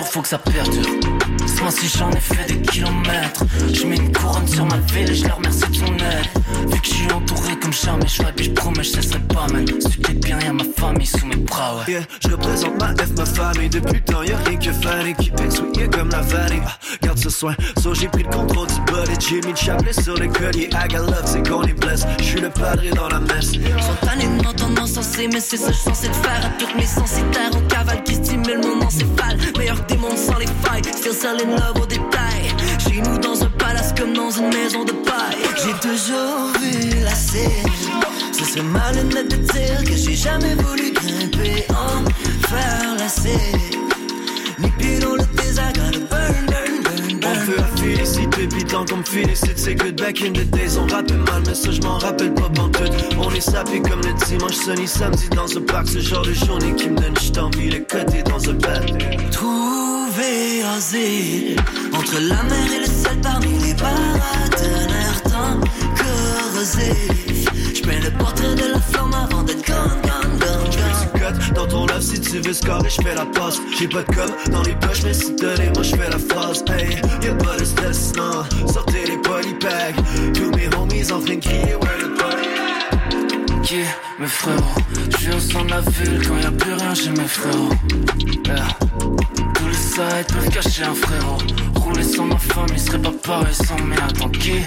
Faut 0.09 0.21
que 0.21 0.27
ça 0.29 0.37
perdure. 0.37 0.83
Ce 1.45 1.61
mois-ci 1.61 1.87
j'en 1.97 2.09
ai 2.11 2.19
fait 2.19 2.45
des 2.47 2.61
kilomètres. 2.61 3.43
Je 3.73 3.85
mets 3.85 3.97
une 3.97 4.11
couronne 4.11 4.47
sur 4.47 4.65
ma 4.65 4.77
ville 4.93 5.11
et 5.11 5.15
je 5.15 5.25
leur 5.25 5.37
remercie 5.37 5.69
de 5.69 5.75
son 5.75 5.85
aide. 5.95 6.71
Vu 6.71 6.79
que 6.81 6.87
je 6.87 6.93
suis 6.93 7.11
entouré 7.11 7.59
comme 7.59 7.73
jamais 7.73 8.07
Je 8.07 8.23
puis 8.35 8.45
je 8.45 8.51
promets 8.51 8.83
je 8.83 8.89
cesserai 8.91 9.19
pas 9.19 9.47
man 9.51 9.65
Si 9.79 9.97
t'es 9.99 10.13
bien 10.13 10.39
y'a 10.39 10.53
ma 10.53 10.63
famille 10.77 11.05
sous 11.05 11.25
mes 11.25 11.35
bras 11.35 11.75
ouais. 11.77 11.93
Yeah, 11.93 12.01
je 12.25 12.31
représente 12.31 12.79
ma 12.79 12.93
F, 12.95 13.09
ma 13.17 13.25
famille. 13.25 13.69
Depuis 13.69 13.93
le 13.95 14.01
temps 14.01 14.23
y'a 14.23 14.37
rien 14.37 14.57
que 14.57 14.71
fan 14.71 15.13
qui 15.15 15.31
souillé 15.51 15.87
comme 15.89 16.09
la 16.09 16.21
vanille. 16.21 16.61
Ah, 16.65 16.77
Garde 17.03 17.19
ce 17.19 17.29
soin, 17.29 17.55
so 17.81 17.93
j'ai 17.93 18.07
pris 18.07 18.23
le 18.23 18.29
contrôle 18.29 18.67
du 18.67 18.79
bullet 18.91 19.17
J'ai 19.19 19.41
mis 19.41 19.51
le 19.51 19.55
chapelet 19.55 19.93
sur 19.93 20.15
le 20.15 20.27
collier 20.27 20.69
I 20.73 20.87
got 20.89 21.05
love, 21.05 21.25
c'est 21.25 21.47
qu'on 21.47 21.63
est 21.63 21.73
blesse 21.73 22.05
Je 22.19 22.23
suis 22.23 22.41
le 22.41 22.49
padré 22.49 22.89
dans 22.91 23.09
la 23.09 23.19
messe. 23.19 23.51
Spontanément 23.51 24.53
tendance 24.53 24.93
sensé 24.93 25.27
mais 25.31 25.39
c'est 25.41 25.57
ça 25.57 25.67
que 25.67 25.73
je 25.73 25.79
suis 25.79 25.89
censé 25.89 26.07
faire 26.07 26.45
À 26.45 26.49
toutes 26.57 26.75
mes 26.75 26.85
sensitaires 26.85 27.46
Still 31.27 31.39
selling 31.39 31.55
love 31.59 31.81
au 31.81 31.85
détail. 31.85 32.55
Chez 32.79 33.01
nous 33.01 33.17
dans 33.17 33.43
un 33.43 33.49
palace 33.49 33.93
comme 33.97 34.13
dans 34.13 34.31
une 34.31 34.47
maison 34.47 34.85
de 34.85 34.93
paille. 34.93 35.35
J'ai 35.57 35.73
toujours 35.85 36.53
vu 36.61 37.03
la 37.03 37.13
scène. 37.13 37.49
Ce 38.31 38.45
serait 38.45 38.63
malhonnête 38.63 39.29
de 39.29 39.35
dire 39.35 39.83
que 39.83 39.95
j'ai 39.95 40.15
jamais 40.15 40.55
voulu 40.55 40.93
grimper 40.93 41.65
en 41.71 42.47
faire 42.47 42.95
la 42.97 43.09
scène. 43.09 43.59
Ni 44.59 44.69
pied 44.71 44.99
dans 44.99 45.15
le 45.15 45.25
désert, 45.35 45.73
gotta 45.73 45.99
burn, 45.99 46.45
burn, 46.47 46.83
burn, 46.83 47.19
burn. 47.19 47.37
On 47.39 47.45
veut 47.45 47.57
la 47.57 47.75
féliciter, 47.75 48.47
puis 48.47 48.63
tant 48.63 48.85
qu'on 48.85 48.97
me 48.97 49.03
félicite. 49.03 49.57
C'est 49.57 49.75
good 49.75 49.99
back 49.99 50.21
in 50.21 50.31
the 50.31 50.49
days, 50.51 50.77
on 50.77 50.87
rappelle 50.87 51.17
mal 51.17 51.43
Mais 51.45 51.55
ça 51.55 51.71
je 51.71 51.81
m'en 51.81 51.97
rappelle 51.97 52.33
pas 52.35 52.49
pantoute 52.49 52.93
On 53.17 53.31
est 53.31 53.41
sapé 53.41 53.81
comme 53.81 54.01
le 54.01 54.13
dimanche, 54.25 54.55
sunny 54.55 54.87
samedi 54.87 55.27
Dans 55.35 55.57
un 55.57 55.61
parc, 55.61 55.89
ce 55.89 55.99
genre 55.99 56.25
de 56.25 56.33
journée 56.33 56.73
qui 56.75 56.89
me 56.89 56.95
donne 56.95 57.17
juste 57.17 57.37
envie 57.37 57.69
Le 57.69 57.79
côté 57.79 58.23
dans 58.23 58.49
un 58.49 58.53
bat 58.53 58.79
Trouver 59.31 59.86
Entre 60.67 62.19
la 62.19 62.43
mer 62.43 62.67
et 62.75 62.79
le 62.79 62.85
ciel 62.85 63.17
Parmi 63.23 63.57
les 63.59 63.73
paratonnerres 63.73 65.23
Tant 65.23 65.59
corrosifs 65.95 67.45
J'mets 67.73 68.01
le 68.01 68.11
portrait 68.11 68.53
de 68.53 68.73
la 68.73 68.81
flamme 68.81 69.13
avant 69.13 69.43
d'être 69.43 69.65
gone, 69.65 70.01
gone, 70.03 70.39
gone, 70.39 71.21
gone 71.21 71.53
dans 71.55 71.67
ton 71.67 71.85
love 71.85 72.01
si 72.01 72.19
tu 72.19 72.39
veux 72.39 72.53
scorer, 72.53 72.89
j'fais 72.89 73.15
la 73.15 73.25
passe. 73.25 73.61
J'ai 73.79 73.87
pas 73.87 74.03
de 74.03 74.13
code 74.13 74.33
dans 74.51 74.61
les 74.63 74.75
poches, 74.75 75.03
mais 75.03 75.13
si 75.13 75.35
t'as 75.37 75.55
moi 75.73 75.83
j'fais 75.83 76.09
la 76.09 76.19
phrase. 76.19 76.65
Hey, 76.69 76.97
y'a 77.23 77.33
pas 77.35 77.55
de 77.57 77.63
stress, 77.63 78.13
non. 78.15 78.43
Sortez 78.67 79.05
les 79.05 79.17
polybags. 79.17 79.95
Tous 80.33 80.51
mes 80.51 80.67
homies 80.75 81.11
en 81.11 81.21
train 81.21 81.35
de 81.35 81.39
crier, 81.39 81.75
where 81.75 81.97
the 81.97 82.09
body. 82.17 83.61
Qui 83.63 83.75
mes 84.19 84.27
frérots 84.27 84.63
Je 85.19 85.31
au 85.31 85.39
centre 85.39 85.65
de 85.65 85.71
la 85.71 85.81
ville 85.81 86.27
quand 86.27 86.37
y'a 86.37 86.51
plus 86.51 86.73
rien 86.73 86.93
chez 86.93 87.09
mes 87.11 87.27
frérots 87.27 87.69
yeah. 88.47 89.06
Sites 89.97 90.31
peuvent 90.31 90.49
cacher 90.49 90.83
un 90.83 90.93
frérot 90.93 91.39
Rouler 91.73 92.03
sans 92.03 92.25
ma 92.25 92.37
famille 92.37 92.77
serait 92.77 92.99
pas 92.99 93.11
pareil 93.23 93.55
sans 93.55 93.81
mais 93.83 93.95
attends 93.95 94.29
qui 94.29 94.61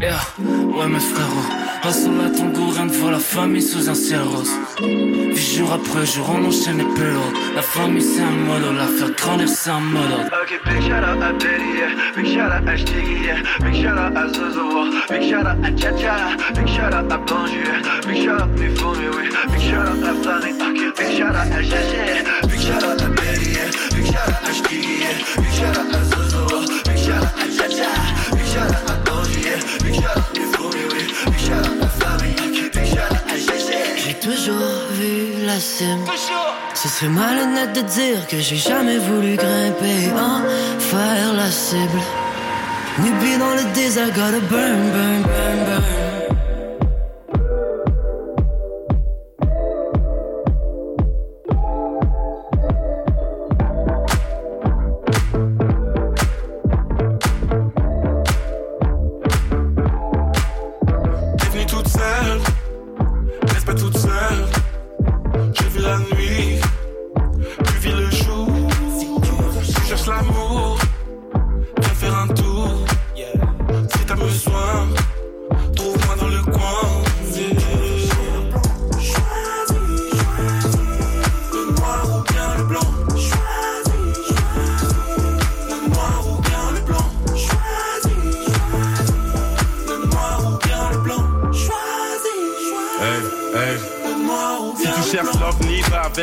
Yeah, 0.00 0.20
ouais 0.38 0.86
mes 0.88 1.00
frérots 1.00 1.50
Hustle 1.84 2.10
à 2.24 2.30
ton 2.30 2.46
goût, 2.50 2.70
rien 2.70 2.86
de 2.86 2.92
voir 2.92 3.10
la 3.10 3.18
famille 3.18 3.60
sous 3.60 3.90
un 3.90 3.94
ciel 3.94 4.20
rose 4.20 4.52
Puis 4.76 5.56
jour 5.56 5.72
après 5.72 6.06
jour 6.06 6.30
on 6.32 6.44
enchaîne 6.44 6.78
les 6.78 6.84
pélos 6.94 7.32
La 7.56 7.62
famille 7.62 8.02
c'est 8.02 8.22
un 8.22 8.30
modo, 8.30 8.72
la 8.72 8.86
faire 8.86 9.16
grandir 9.16 9.48
c'est 9.48 9.70
un 9.70 9.80
modo 9.80 10.14
Ok, 10.42 10.60
big 10.64 10.82
shout 10.82 10.92
out 10.92 11.20
à 11.20 11.32
Betty. 11.32 11.74
Big 12.14 12.26
shout 12.26 12.38
out 12.38 12.68
à 12.68 12.74
yeah. 12.76 13.42
Big 13.64 13.74
shout 13.82 13.98
out 13.98 14.16
à 14.16 14.28
Zozo, 14.28 14.90
Big 15.10 15.28
shout 15.28 15.40
out 15.40 15.58
à 15.64 15.76
Cha-Cha, 15.76 16.36
Big 16.54 16.68
shout 16.68 16.94
out 16.94 17.10
à 17.10 17.18
Banju. 17.18 17.64
Big 18.06 18.24
shout 18.24 18.40
out 18.40 18.60
mes 18.60 18.68
fourmis, 18.76 19.08
oui. 19.16 19.28
Big 19.50 19.60
shout 19.60 19.74
out 19.74 20.04
à 20.04 20.36
ok. 20.38 20.98
Big 20.98 21.18
shout 21.18 21.30
out 21.30 21.52
à 21.52 21.62
Jaja, 21.62 22.46
Big 22.46 22.60
shout 22.60 22.84
out 22.84 23.02
à 23.02 23.08
Betty, 23.08 23.93
J'ai 33.96 34.14
toujours 34.14 34.54
vu 34.92 35.46
la 35.46 35.58
cime. 35.58 36.04
Ce 36.74 36.88
serait 36.88 37.08
malhonnête 37.08 37.72
de 37.74 37.80
dire 37.80 38.26
que 38.28 38.38
j'ai 38.38 38.56
jamais 38.56 38.98
voulu 38.98 39.36
grimper 39.36 40.10
en 40.16 40.42
faire 40.78 41.32
la 41.34 41.50
cible. 41.50 42.00
Pied 43.20 43.38
dans 43.38 43.54
le 43.54 43.74
désert, 43.74 44.08
gotta 44.08 44.40
burn, 44.48 44.90
burn, 44.92 45.22
burn, 45.22 45.64
burn 45.66 46.23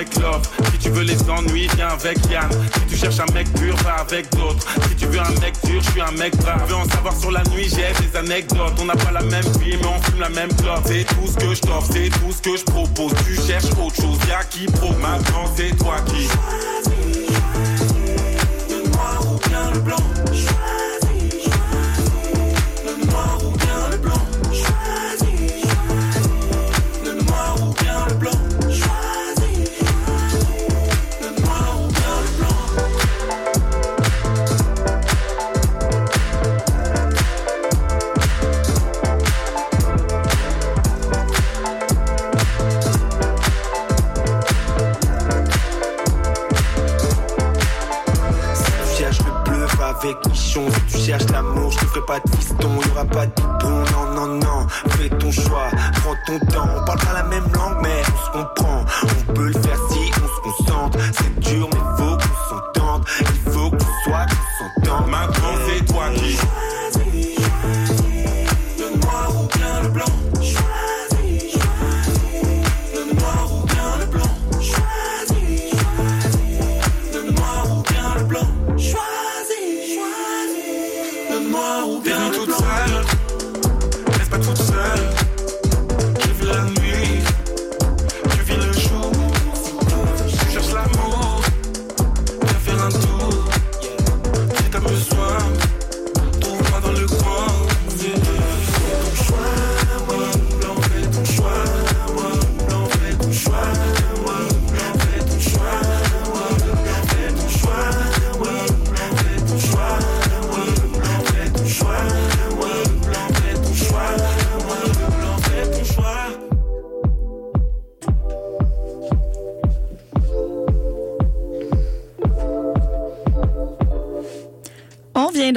Si 0.09 0.77
tu 0.79 0.89
veux 0.89 1.03
les 1.03 1.29
ennuis, 1.29 1.67
viens 1.75 1.89
avec 1.89 2.17
Yann. 2.31 2.49
Si 2.51 2.85
tu 2.87 2.97
cherches 2.97 3.19
un 3.19 3.31
mec 3.33 3.51
pur, 3.53 3.75
va 3.83 3.97
avec 3.99 4.31
d'autres. 4.31 4.65
Si 4.89 4.95
tu 4.95 5.05
veux 5.05 5.19
un 5.19 5.39
mec 5.41 5.53
dur, 5.63 5.79
je 5.79 5.91
suis 5.91 6.01
un 6.01 6.11
mec 6.13 6.35
brave. 6.37 6.67
Veux 6.67 6.75
en 6.75 6.89
savoir 6.89 7.15
sur 7.15 7.31
la 7.31 7.43
nuit, 7.51 7.69
j'ai 7.69 7.93
des 8.03 8.17
anecdotes. 8.17 8.73
On 8.81 8.85
n'a 8.85 8.95
pas 8.95 9.11
la 9.11 9.21
même 9.21 9.45
vie, 9.59 9.77
mais 9.79 9.87
on 9.87 10.01
fume 10.01 10.19
la 10.19 10.29
même 10.29 10.51
clope. 10.55 10.81
C'est 10.85 11.03
tout 11.03 11.27
ce 11.27 11.37
que 11.37 11.53
je 11.53 11.61
t'offre, 11.61 11.87
c'est 11.91 12.09
tout 12.09 12.31
ce 12.31 12.41
que 12.41 12.57
je 12.57 12.63
propose. 12.63 13.13
Tu 13.25 13.35
cherches 13.35 13.71
autre 13.79 13.95
chose, 13.95 14.17
y'a 14.27 14.43
qui 14.45 14.65
pro. 14.65 14.91
Maintenant, 14.93 15.45
c'est 15.55 15.77
toi 15.77 15.97
qui. 16.07 16.27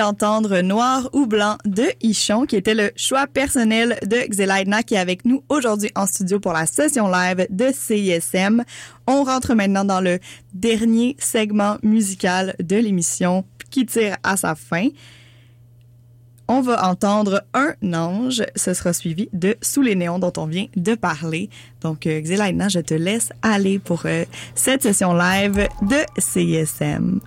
D'entendre 0.04 0.60
Noir 0.60 1.08
ou 1.14 1.26
Blanc 1.26 1.56
de 1.64 1.84
Ichon, 2.02 2.44
qui 2.44 2.56
était 2.56 2.74
le 2.74 2.90
choix 2.94 3.26
personnel 3.26 3.98
de 4.02 4.18
Xelaidna, 4.28 4.82
qui 4.82 4.96
est 4.96 4.98
avec 4.98 5.24
nous 5.24 5.42
aujourd'hui 5.48 5.90
en 5.96 6.04
studio 6.04 6.38
pour 6.40 6.52
la 6.52 6.66
session 6.66 7.08
live 7.08 7.46
de 7.48 7.72
CISM. 7.72 8.64
On 9.06 9.24
rentre 9.24 9.54
maintenant 9.54 9.86
dans 9.86 10.02
le 10.02 10.18
dernier 10.52 11.16
segment 11.18 11.78
musical 11.82 12.54
de 12.62 12.76
l'émission 12.76 13.46
qui 13.70 13.86
tire 13.86 14.18
à 14.22 14.36
sa 14.36 14.54
fin. 14.54 14.88
On 16.48 16.60
va 16.60 16.86
entendre 16.86 17.42
Un 17.54 17.72
ange. 17.94 18.42
Ce 18.56 18.74
sera 18.74 18.92
suivi 18.92 19.30
de 19.32 19.56
Sous 19.62 19.80
les 19.80 19.94
néons 19.94 20.18
dont 20.18 20.34
on 20.36 20.44
vient 20.44 20.66
de 20.76 20.94
parler. 20.94 21.48
Donc, 21.80 22.06
euh, 22.06 22.20
Xelaidna, 22.20 22.68
je 22.68 22.80
te 22.80 22.92
laisse 22.92 23.30
aller 23.40 23.78
pour 23.78 24.02
euh, 24.04 24.26
cette 24.54 24.82
session 24.82 25.14
live 25.14 25.66
de 25.80 26.04
CISM. 26.18 27.20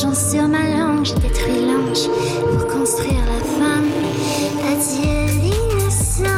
Sur 0.00 0.48
ma 0.48 0.62
langue. 0.62 1.04
J'ai 1.04 1.14
détruit 1.16 1.66
l'ange 1.66 2.08
pour 2.40 2.66
construire 2.68 3.20
la 3.26 3.40
femme. 3.58 3.90
Adieu 4.70 5.26
l'innocence. 5.42 6.28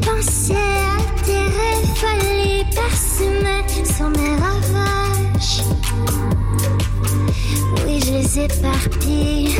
Penser 0.00 0.54
à 0.54 0.98
tes 1.22 1.44
rêves, 1.56 1.92
fallait 1.96 2.64
parsemer 2.74 3.62
sur 3.84 4.08
mes 4.08 4.34
ravages. 4.36 5.62
Oui, 7.86 8.00
je 8.06 8.10
les 8.12 8.38
éparpille, 8.44 9.56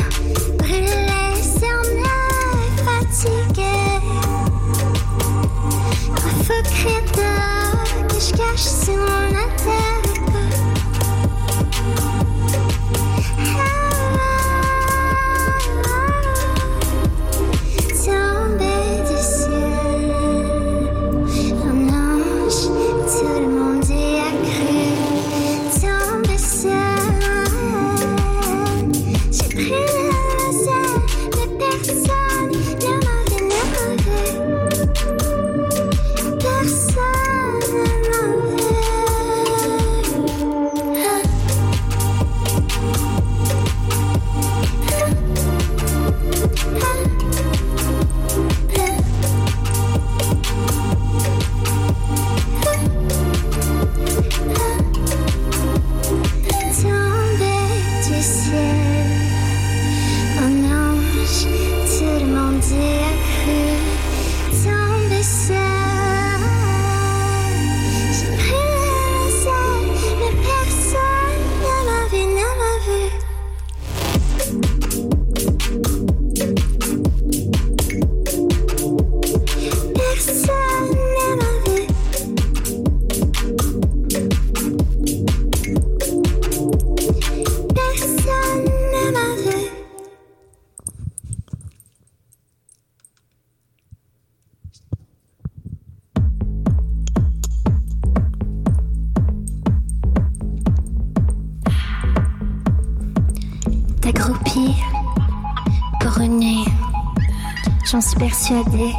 j'en 107.91 107.99
suis 107.99 108.17
persuadée. 108.17 108.93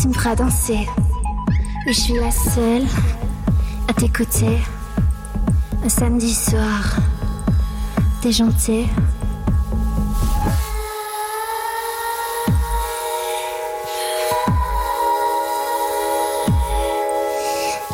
Tu 0.00 0.06
me 0.06 0.12
feras 0.12 0.36
danser. 0.36 0.86
Et 1.86 1.92
je 1.92 2.00
suis 2.00 2.14
la 2.14 2.30
seule 2.30 2.86
à 3.88 3.92
t'écouter. 3.94 4.58
Un 5.84 5.88
samedi 5.88 6.32
soir, 6.32 6.96
t'es 8.20 8.30
gentil. 8.30 8.86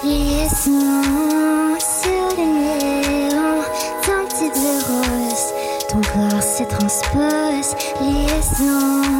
Liaison 0.04 1.78
sur 1.78 2.36
néons, 2.36 3.62
teintée 4.02 4.50
de 4.50 4.72
rose, 4.88 5.54
ton 5.88 6.00
corps 6.02 6.42
se 6.42 6.64
transpose. 6.64 7.74
Liaison 8.02 9.17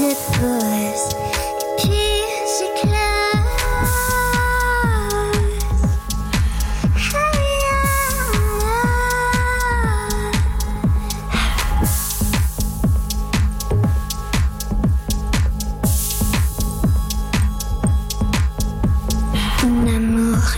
Et 0.00 0.14
puis 1.76 1.90
j'éclate. 2.58 2.98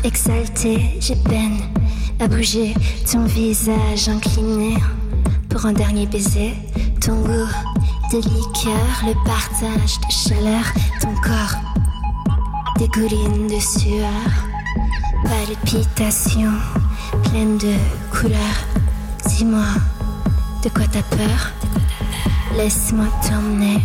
Exalté, 0.02 0.96
j'ai 1.00 1.14
peine 1.16 1.60
à 2.18 2.26
bouger 2.26 2.74
ton 3.10 3.24
visage 3.24 4.08
incliné 4.08 4.74
pour 5.48 5.64
un 5.66 5.72
dernier 5.72 6.06
baiser. 6.06 6.52
Ton 7.00 7.20
goût 7.22 7.69
de 8.10 8.16
liqueur, 8.16 9.04
le 9.06 9.14
partage 9.24 10.00
de 10.00 10.10
chaleur, 10.10 10.64
ton 11.00 11.14
corps 11.22 11.60
dégouline 12.78 13.46
de 13.46 13.60
sueur, 13.60 14.30
palpitation 15.22 16.50
pleine 17.24 17.58
de 17.58 17.74
couleurs. 18.10 18.38
Dis-moi, 19.26 19.66
de 20.64 20.68
quoi 20.70 20.86
t'as 20.90 21.02
peur 21.14 21.52
Laisse-moi 22.56 23.04
t'emmener 23.22 23.80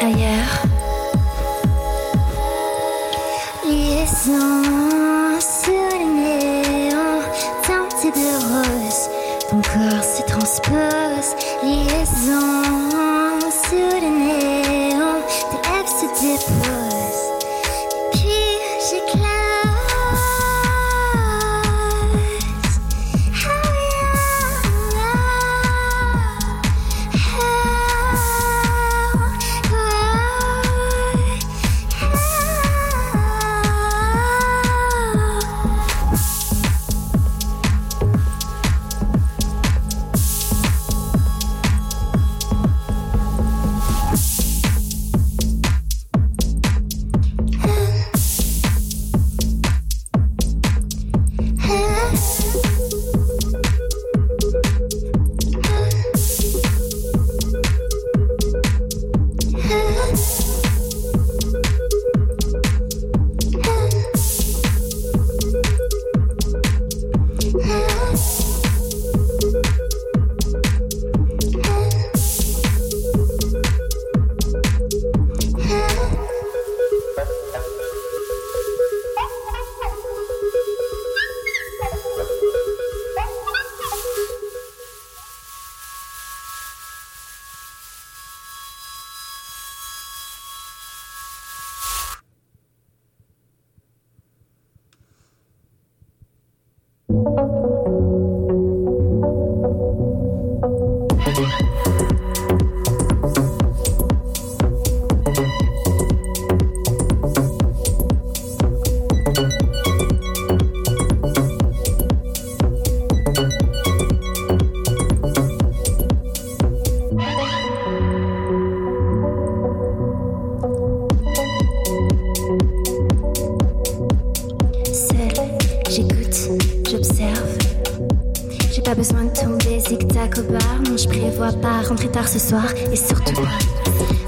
ailleurs. 0.00 0.62
Liaison 3.66 4.87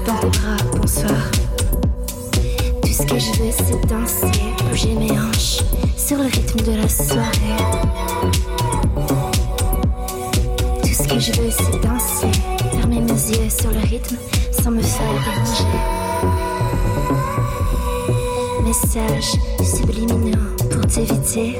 dans 0.05 0.17
tes 0.17 0.39
bras, 0.39 0.57
bonsoir. 0.75 1.31
Tout 2.81 2.93
ce 2.93 3.03
que 3.03 3.19
je 3.19 3.31
veux, 3.41 3.51
c'est 3.51 3.87
danser, 3.87 4.31
bouger 4.69 4.93
mes 4.93 5.11
hanches 5.11 5.63
sur 5.97 6.17
le 6.17 6.25
rythme 6.25 6.59
de 6.59 6.77
la 6.81 6.89
soirée. 6.89 7.57
Tout 10.81 10.93
ce 10.93 11.07
que 11.07 11.19
je 11.19 11.31
veux, 11.41 11.51
c'est 11.51 11.81
danser, 11.81 12.31
fermer 12.71 13.01
mes 13.01 13.11
yeux 13.11 13.49
sur 13.49 13.71
le 13.71 13.79
rythme 13.89 14.17
sans 14.51 14.71
me 14.71 14.81
faire 14.81 15.07
déranger. 15.25 15.63
Messages 18.63 19.35
subliminaux 19.63 20.37
pour 20.69 20.85
t'éviter, 20.87 21.57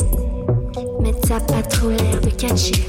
mais 1.01 1.13
t'as 1.27 1.39
pas 1.39 1.61
trop 1.63 1.89
l'air 1.89 2.21
de 2.21 2.29
catcher. 2.29 2.87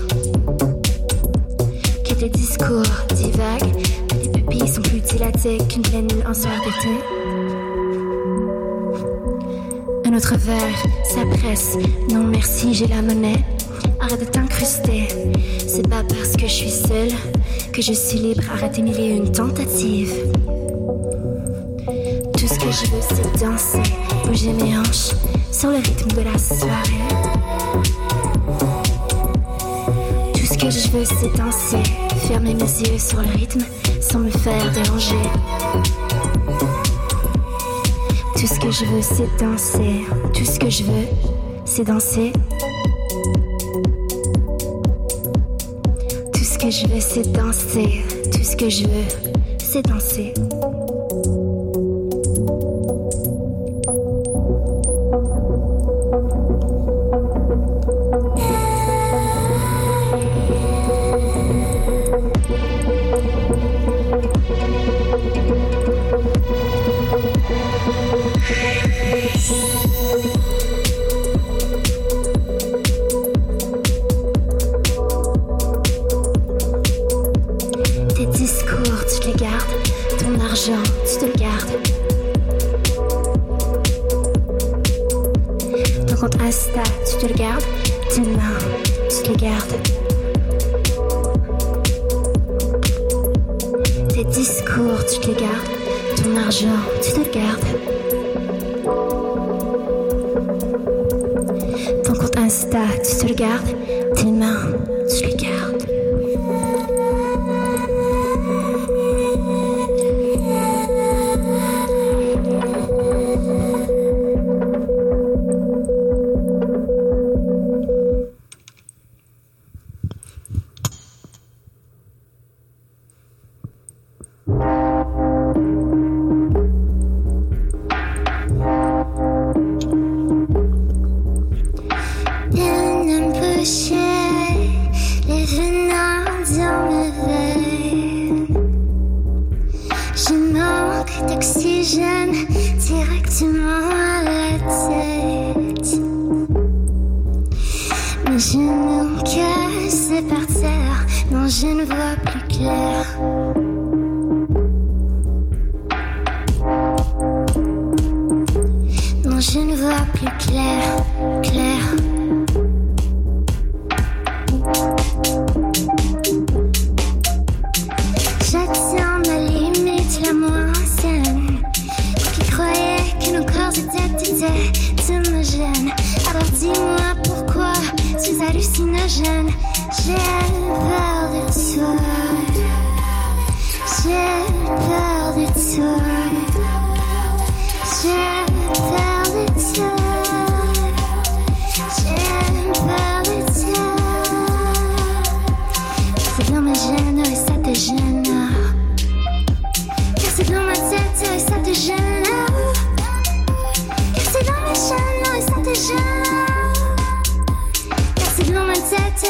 Que 2.04 2.14
tes 2.14 2.28
discours 2.28 2.82
divaguent, 3.14 3.82
sont 4.60 4.82
plus 4.82 5.00
dilatées 5.00 5.58
qu'une 5.68 5.82
pleine 5.82 6.08
lune 6.08 6.24
en 6.28 6.34
soir. 6.34 6.52
Un 10.04 10.16
autre 10.16 10.36
verre, 10.36 10.82
ça 11.04 11.20
presse. 11.38 11.78
Non 12.10 12.24
merci, 12.24 12.74
j'ai 12.74 12.86
la 12.86 13.02
monnaie. 13.02 13.42
Arrête 14.00 14.20
de 14.20 14.24
t'incruster. 14.26 15.08
C'est 15.66 15.88
pas 15.88 16.02
parce 16.08 16.32
que 16.32 16.42
je 16.42 16.52
suis 16.52 16.70
seule 16.70 17.12
que 17.72 17.80
je 17.82 17.92
suis 17.92 18.18
libre. 18.18 18.42
Arrête 18.52 18.78
mille 18.78 18.98
une 19.00 19.32
tentative. 19.32 20.12
Tout 22.36 22.48
ce 22.48 22.58
que 22.58 22.70
je 22.70 22.90
veux, 22.90 23.02
c'est 23.08 23.44
danser, 23.44 23.82
bouger 24.26 24.52
mes 24.52 24.76
hanches 24.76 25.14
sur 25.50 25.70
le 25.70 25.76
rythme 25.76 26.10
de 26.10 26.22
la 26.22 26.38
soirée. 26.38 27.08
Tout 30.34 30.46
ce 30.46 30.58
que 30.58 30.70
je 30.70 30.88
veux, 30.90 31.04
c'est 31.04 31.38
danser, 31.38 31.82
fermer 32.26 32.54
mes 32.54 32.60
yeux 32.60 32.98
sur 32.98 33.20
le 33.20 33.28
rythme 33.28 33.64
sans 34.12 34.18
me 34.18 34.30
faire 34.30 34.70
déranger. 34.72 35.16
Tout 38.36 38.46
ce 38.46 38.60
que 38.60 38.70
je 38.70 38.84
veux, 38.84 39.00
c'est 39.00 39.28
danser. 39.40 40.04
Tout 40.34 40.44
ce 40.44 40.58
que 40.58 40.68
je 40.68 40.82
veux, 40.82 41.06
c'est 41.64 41.84
danser. 41.84 42.32
Tout 46.34 46.44
ce 46.44 46.58
que 46.58 46.70
je 46.70 46.86
veux, 46.88 47.00
c'est 47.00 47.32
danser. 47.32 48.04
Tout 48.30 48.44
ce 48.44 48.54
que 48.54 48.68
je 48.68 48.84
veux, 48.84 49.08
c'est 49.58 49.82
danser. 49.82 50.34
Tes 88.22 88.30
mains, 88.30 88.58
tu 89.08 89.22
te 89.22 89.28
les 89.30 89.36
gardes. 89.36 89.76
Tes 94.14 94.24
discours, 94.24 95.04
tu 95.10 95.18
te 95.18 95.26
les 95.26 95.34
gardes. 95.34 95.72
Ton 96.16 96.36
argent, 96.36 96.82
tu 97.02 97.10
te 97.12 97.18
le 97.18 97.30
gardes. 97.32 97.66
Ton 102.04 102.14
compte 102.14 102.36
Insta, 102.38 102.84
tu 103.02 103.16
te 103.16 103.26
le 103.26 103.34
gardes. 103.34 103.74
Tes 104.14 104.30
mains, 104.30 104.68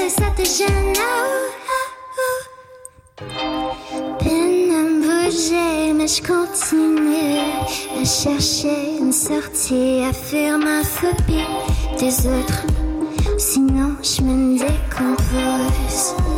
et 0.04 0.08
ça 0.08 0.24
te 0.36 0.44
gêne. 0.44 0.92
Peine 4.18 4.72
à 4.72 5.24
bouger, 5.24 5.92
mais 5.94 6.08
je 6.08 6.22
continue 6.22 7.38
à 8.00 8.04
chercher 8.04 8.96
une 9.00 9.12
sortie, 9.12 10.02
à 10.08 10.12
faire 10.12 10.58
ma 10.58 10.82
phobie 10.82 11.46
des 11.98 12.26
autres. 12.26 12.66
Sinon, 13.38 13.96
je 14.02 14.22
me 14.22 14.58
décompose. 14.58 16.31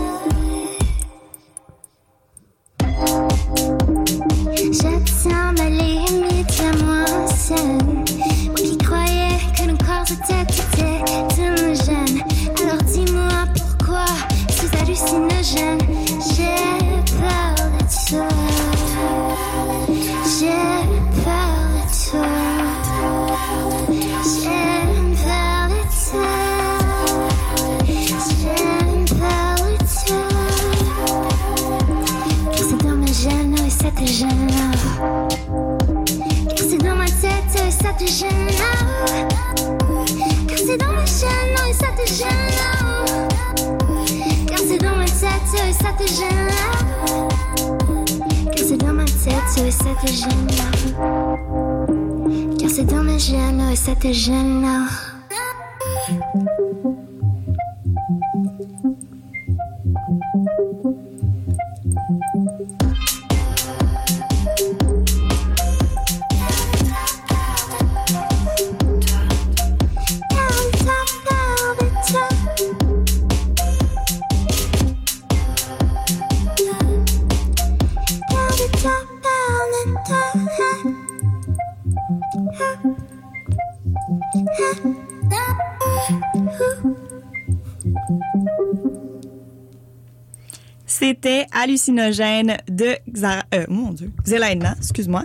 C'était 90.97 91.47
hallucinogène 91.51 92.57
de 92.71 92.95
Xara, 93.11 93.43
euh, 93.53 93.65
mon 93.69 93.91
Dieu, 93.91 94.13
Zelaina, 94.25 94.77
excuse-moi, 94.79 95.25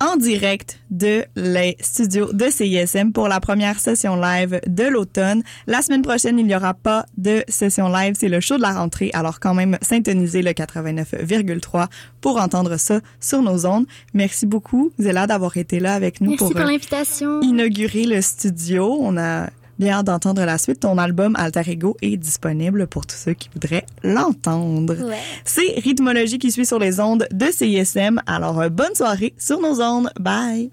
en 0.00 0.16
direct 0.16 0.80
de 0.90 1.24
les 1.34 1.78
studios 1.80 2.30
de 2.34 2.50
CISM 2.50 3.12
pour 3.12 3.26
la 3.28 3.40
première 3.40 3.80
session 3.80 4.16
live 4.20 4.60
de 4.66 4.84
l'automne. 4.84 5.42
La 5.66 5.80
semaine 5.80 6.02
prochaine, 6.02 6.38
il 6.38 6.44
n'y 6.44 6.54
aura 6.54 6.74
pas 6.74 7.06
de 7.16 7.42
session 7.48 7.88
live, 7.88 8.16
c'est 8.18 8.28
le 8.28 8.40
show 8.40 8.58
de 8.58 8.62
la 8.62 8.72
rentrée, 8.74 9.10
alors 9.14 9.40
quand 9.40 9.54
même 9.54 9.78
syntonisez 9.80 10.42
le 10.42 10.50
89,3 10.50 11.86
pour 12.20 12.38
entendre 12.38 12.76
ça 12.76 13.00
sur 13.18 13.40
nos 13.40 13.64
ondes. 13.64 13.86
Merci 14.12 14.44
beaucoup, 14.44 14.92
Zéla, 14.98 15.26
d'avoir 15.26 15.56
été 15.56 15.80
là 15.80 15.94
avec 15.94 16.20
nous 16.20 16.32
Merci 16.32 16.44
pour, 16.44 16.52
pour 16.52 16.60
euh, 16.60 16.64
l'invitation. 16.64 17.40
inaugurer 17.40 18.04
le 18.04 18.20
studio. 18.20 18.94
On 19.00 19.16
a 19.16 19.48
bien 19.78 19.98
hâte 19.98 20.06
d'entendre 20.06 20.44
la 20.44 20.58
suite. 20.58 20.80
Ton 20.80 20.98
album 20.98 21.34
Alter 21.36 21.62
Ego 21.66 21.96
est 22.02 22.16
disponible 22.16 22.86
pour 22.86 23.06
tous 23.06 23.16
ceux 23.16 23.34
qui 23.34 23.48
voudraient 23.52 23.86
l'entendre. 24.02 24.94
Ouais. 24.94 25.18
C'est 25.44 25.78
Rythmologie 25.78 26.38
qui 26.38 26.50
suit 26.50 26.66
sur 26.66 26.78
les 26.78 27.00
ondes 27.00 27.26
de 27.32 27.46
CISM. 27.46 28.20
Alors, 28.26 28.60
euh, 28.60 28.68
bonne 28.68 28.94
soirée 28.94 29.34
sur 29.38 29.60
nos 29.60 29.80
ondes. 29.80 30.10
Bye! 30.18 30.70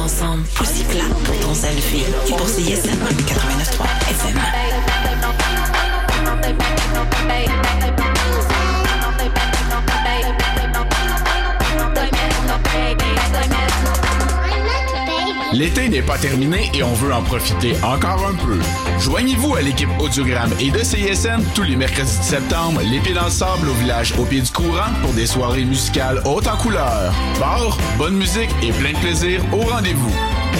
Ensemble, 0.00 0.42
aussi 0.60 0.84
clap 0.84 1.08
pour 1.24 1.38
ton 1.40 1.54
selfie. 1.54 2.04
Et 2.28 2.30
pour 2.30 2.48
CISM 2.48 2.98
89.3 3.26 3.86
FM. 4.10 4.40
L'été 15.52 15.88
n'est 15.88 16.02
pas 16.02 16.16
terminé 16.16 16.70
et 16.74 16.82
on 16.84 16.92
veut 16.94 17.12
en 17.12 17.22
profiter 17.22 17.74
encore 17.82 18.24
un 18.24 18.34
peu. 18.34 18.58
Joignez-vous 19.00 19.56
à 19.56 19.62
l'équipe 19.62 19.88
Audiogramme 19.98 20.54
et 20.60 20.70
de 20.70 20.78
CISM 20.78 21.42
tous 21.54 21.64
les 21.64 21.74
mercredis 21.74 22.18
de 22.18 22.22
septembre, 22.22 22.80
les 22.82 23.00
pieds 23.00 23.14
dans 23.14 23.24
le 23.24 23.30
sable 23.30 23.68
au 23.68 23.74
village 23.74 24.14
au 24.18 24.24
pied 24.24 24.40
du 24.40 24.50
courant 24.50 24.92
pour 25.02 25.12
des 25.12 25.26
soirées 25.26 25.64
musicales 25.64 26.22
hautes 26.24 26.46
en 26.46 26.56
couleurs. 26.56 27.12
Bar, 27.40 27.76
bonne 27.98 28.16
musique 28.16 28.50
et 28.62 28.72
plein 28.72 28.92
de 28.92 28.98
plaisir 28.98 29.42
au 29.52 29.62
rendez-vous. 29.62 30.14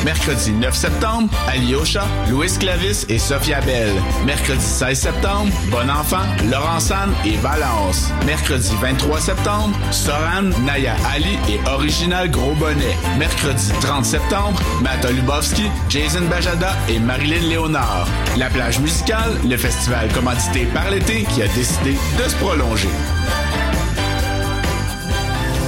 Mercredi 0.04 0.52
9 0.52 0.74
septembre, 0.74 1.28
Alyosha, 1.48 2.04
Louis 2.28 2.50
Clavis 2.58 3.04
et 3.08 3.18
Sophia 3.18 3.60
Bell. 3.60 3.92
Mercredi 4.24 4.64
16 4.64 4.98
septembre, 4.98 5.52
Bon 5.70 5.88
Enfant, 5.90 6.24
Laurent 6.50 6.80
San 6.80 7.10
et 7.24 7.36
Valence. 7.36 8.10
Mercredi 8.26 8.70
23 8.80 9.20
septembre, 9.20 9.76
Soran, 9.90 10.50
Naya 10.64 10.94
Ali 11.12 11.38
et 11.48 11.60
Original 11.68 12.30
Gros 12.30 12.54
Bonnet. 12.54 12.96
Mercredi 13.18 13.72
30 13.80 14.04
septembre, 14.04 14.60
Mata 14.82 15.10
Lubowski, 15.10 15.70
Jason 15.88 16.22
Bajada 16.30 16.72
et 16.88 16.98
Marilyn 16.98 17.48
Léonard. 17.48 18.08
La 18.36 18.48
plage 18.48 18.78
musicale, 18.80 19.38
le 19.48 19.56
festival 19.56 20.08
commandité 20.12 20.64
par 20.66 20.90
l'été 20.90 21.24
qui 21.24 21.42
a 21.42 21.48
décidé 21.48 21.96
de 22.18 22.28
se 22.28 22.36
prolonger. 22.36 22.88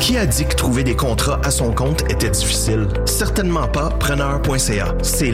Qui 0.03 0.17
a 0.17 0.27
dit 0.27 0.45
que 0.45 0.57
trouver 0.57 0.83
des 0.83 0.97
contrats 0.97 1.41
à 1.45 1.53
son 1.53 1.71
compte 1.71 2.03
était 2.11 2.29
difficile? 2.29 2.89
Certainement 3.05 3.69
pas 3.69 3.89
preneur.ca. 3.89 4.97
C'est 5.01 5.29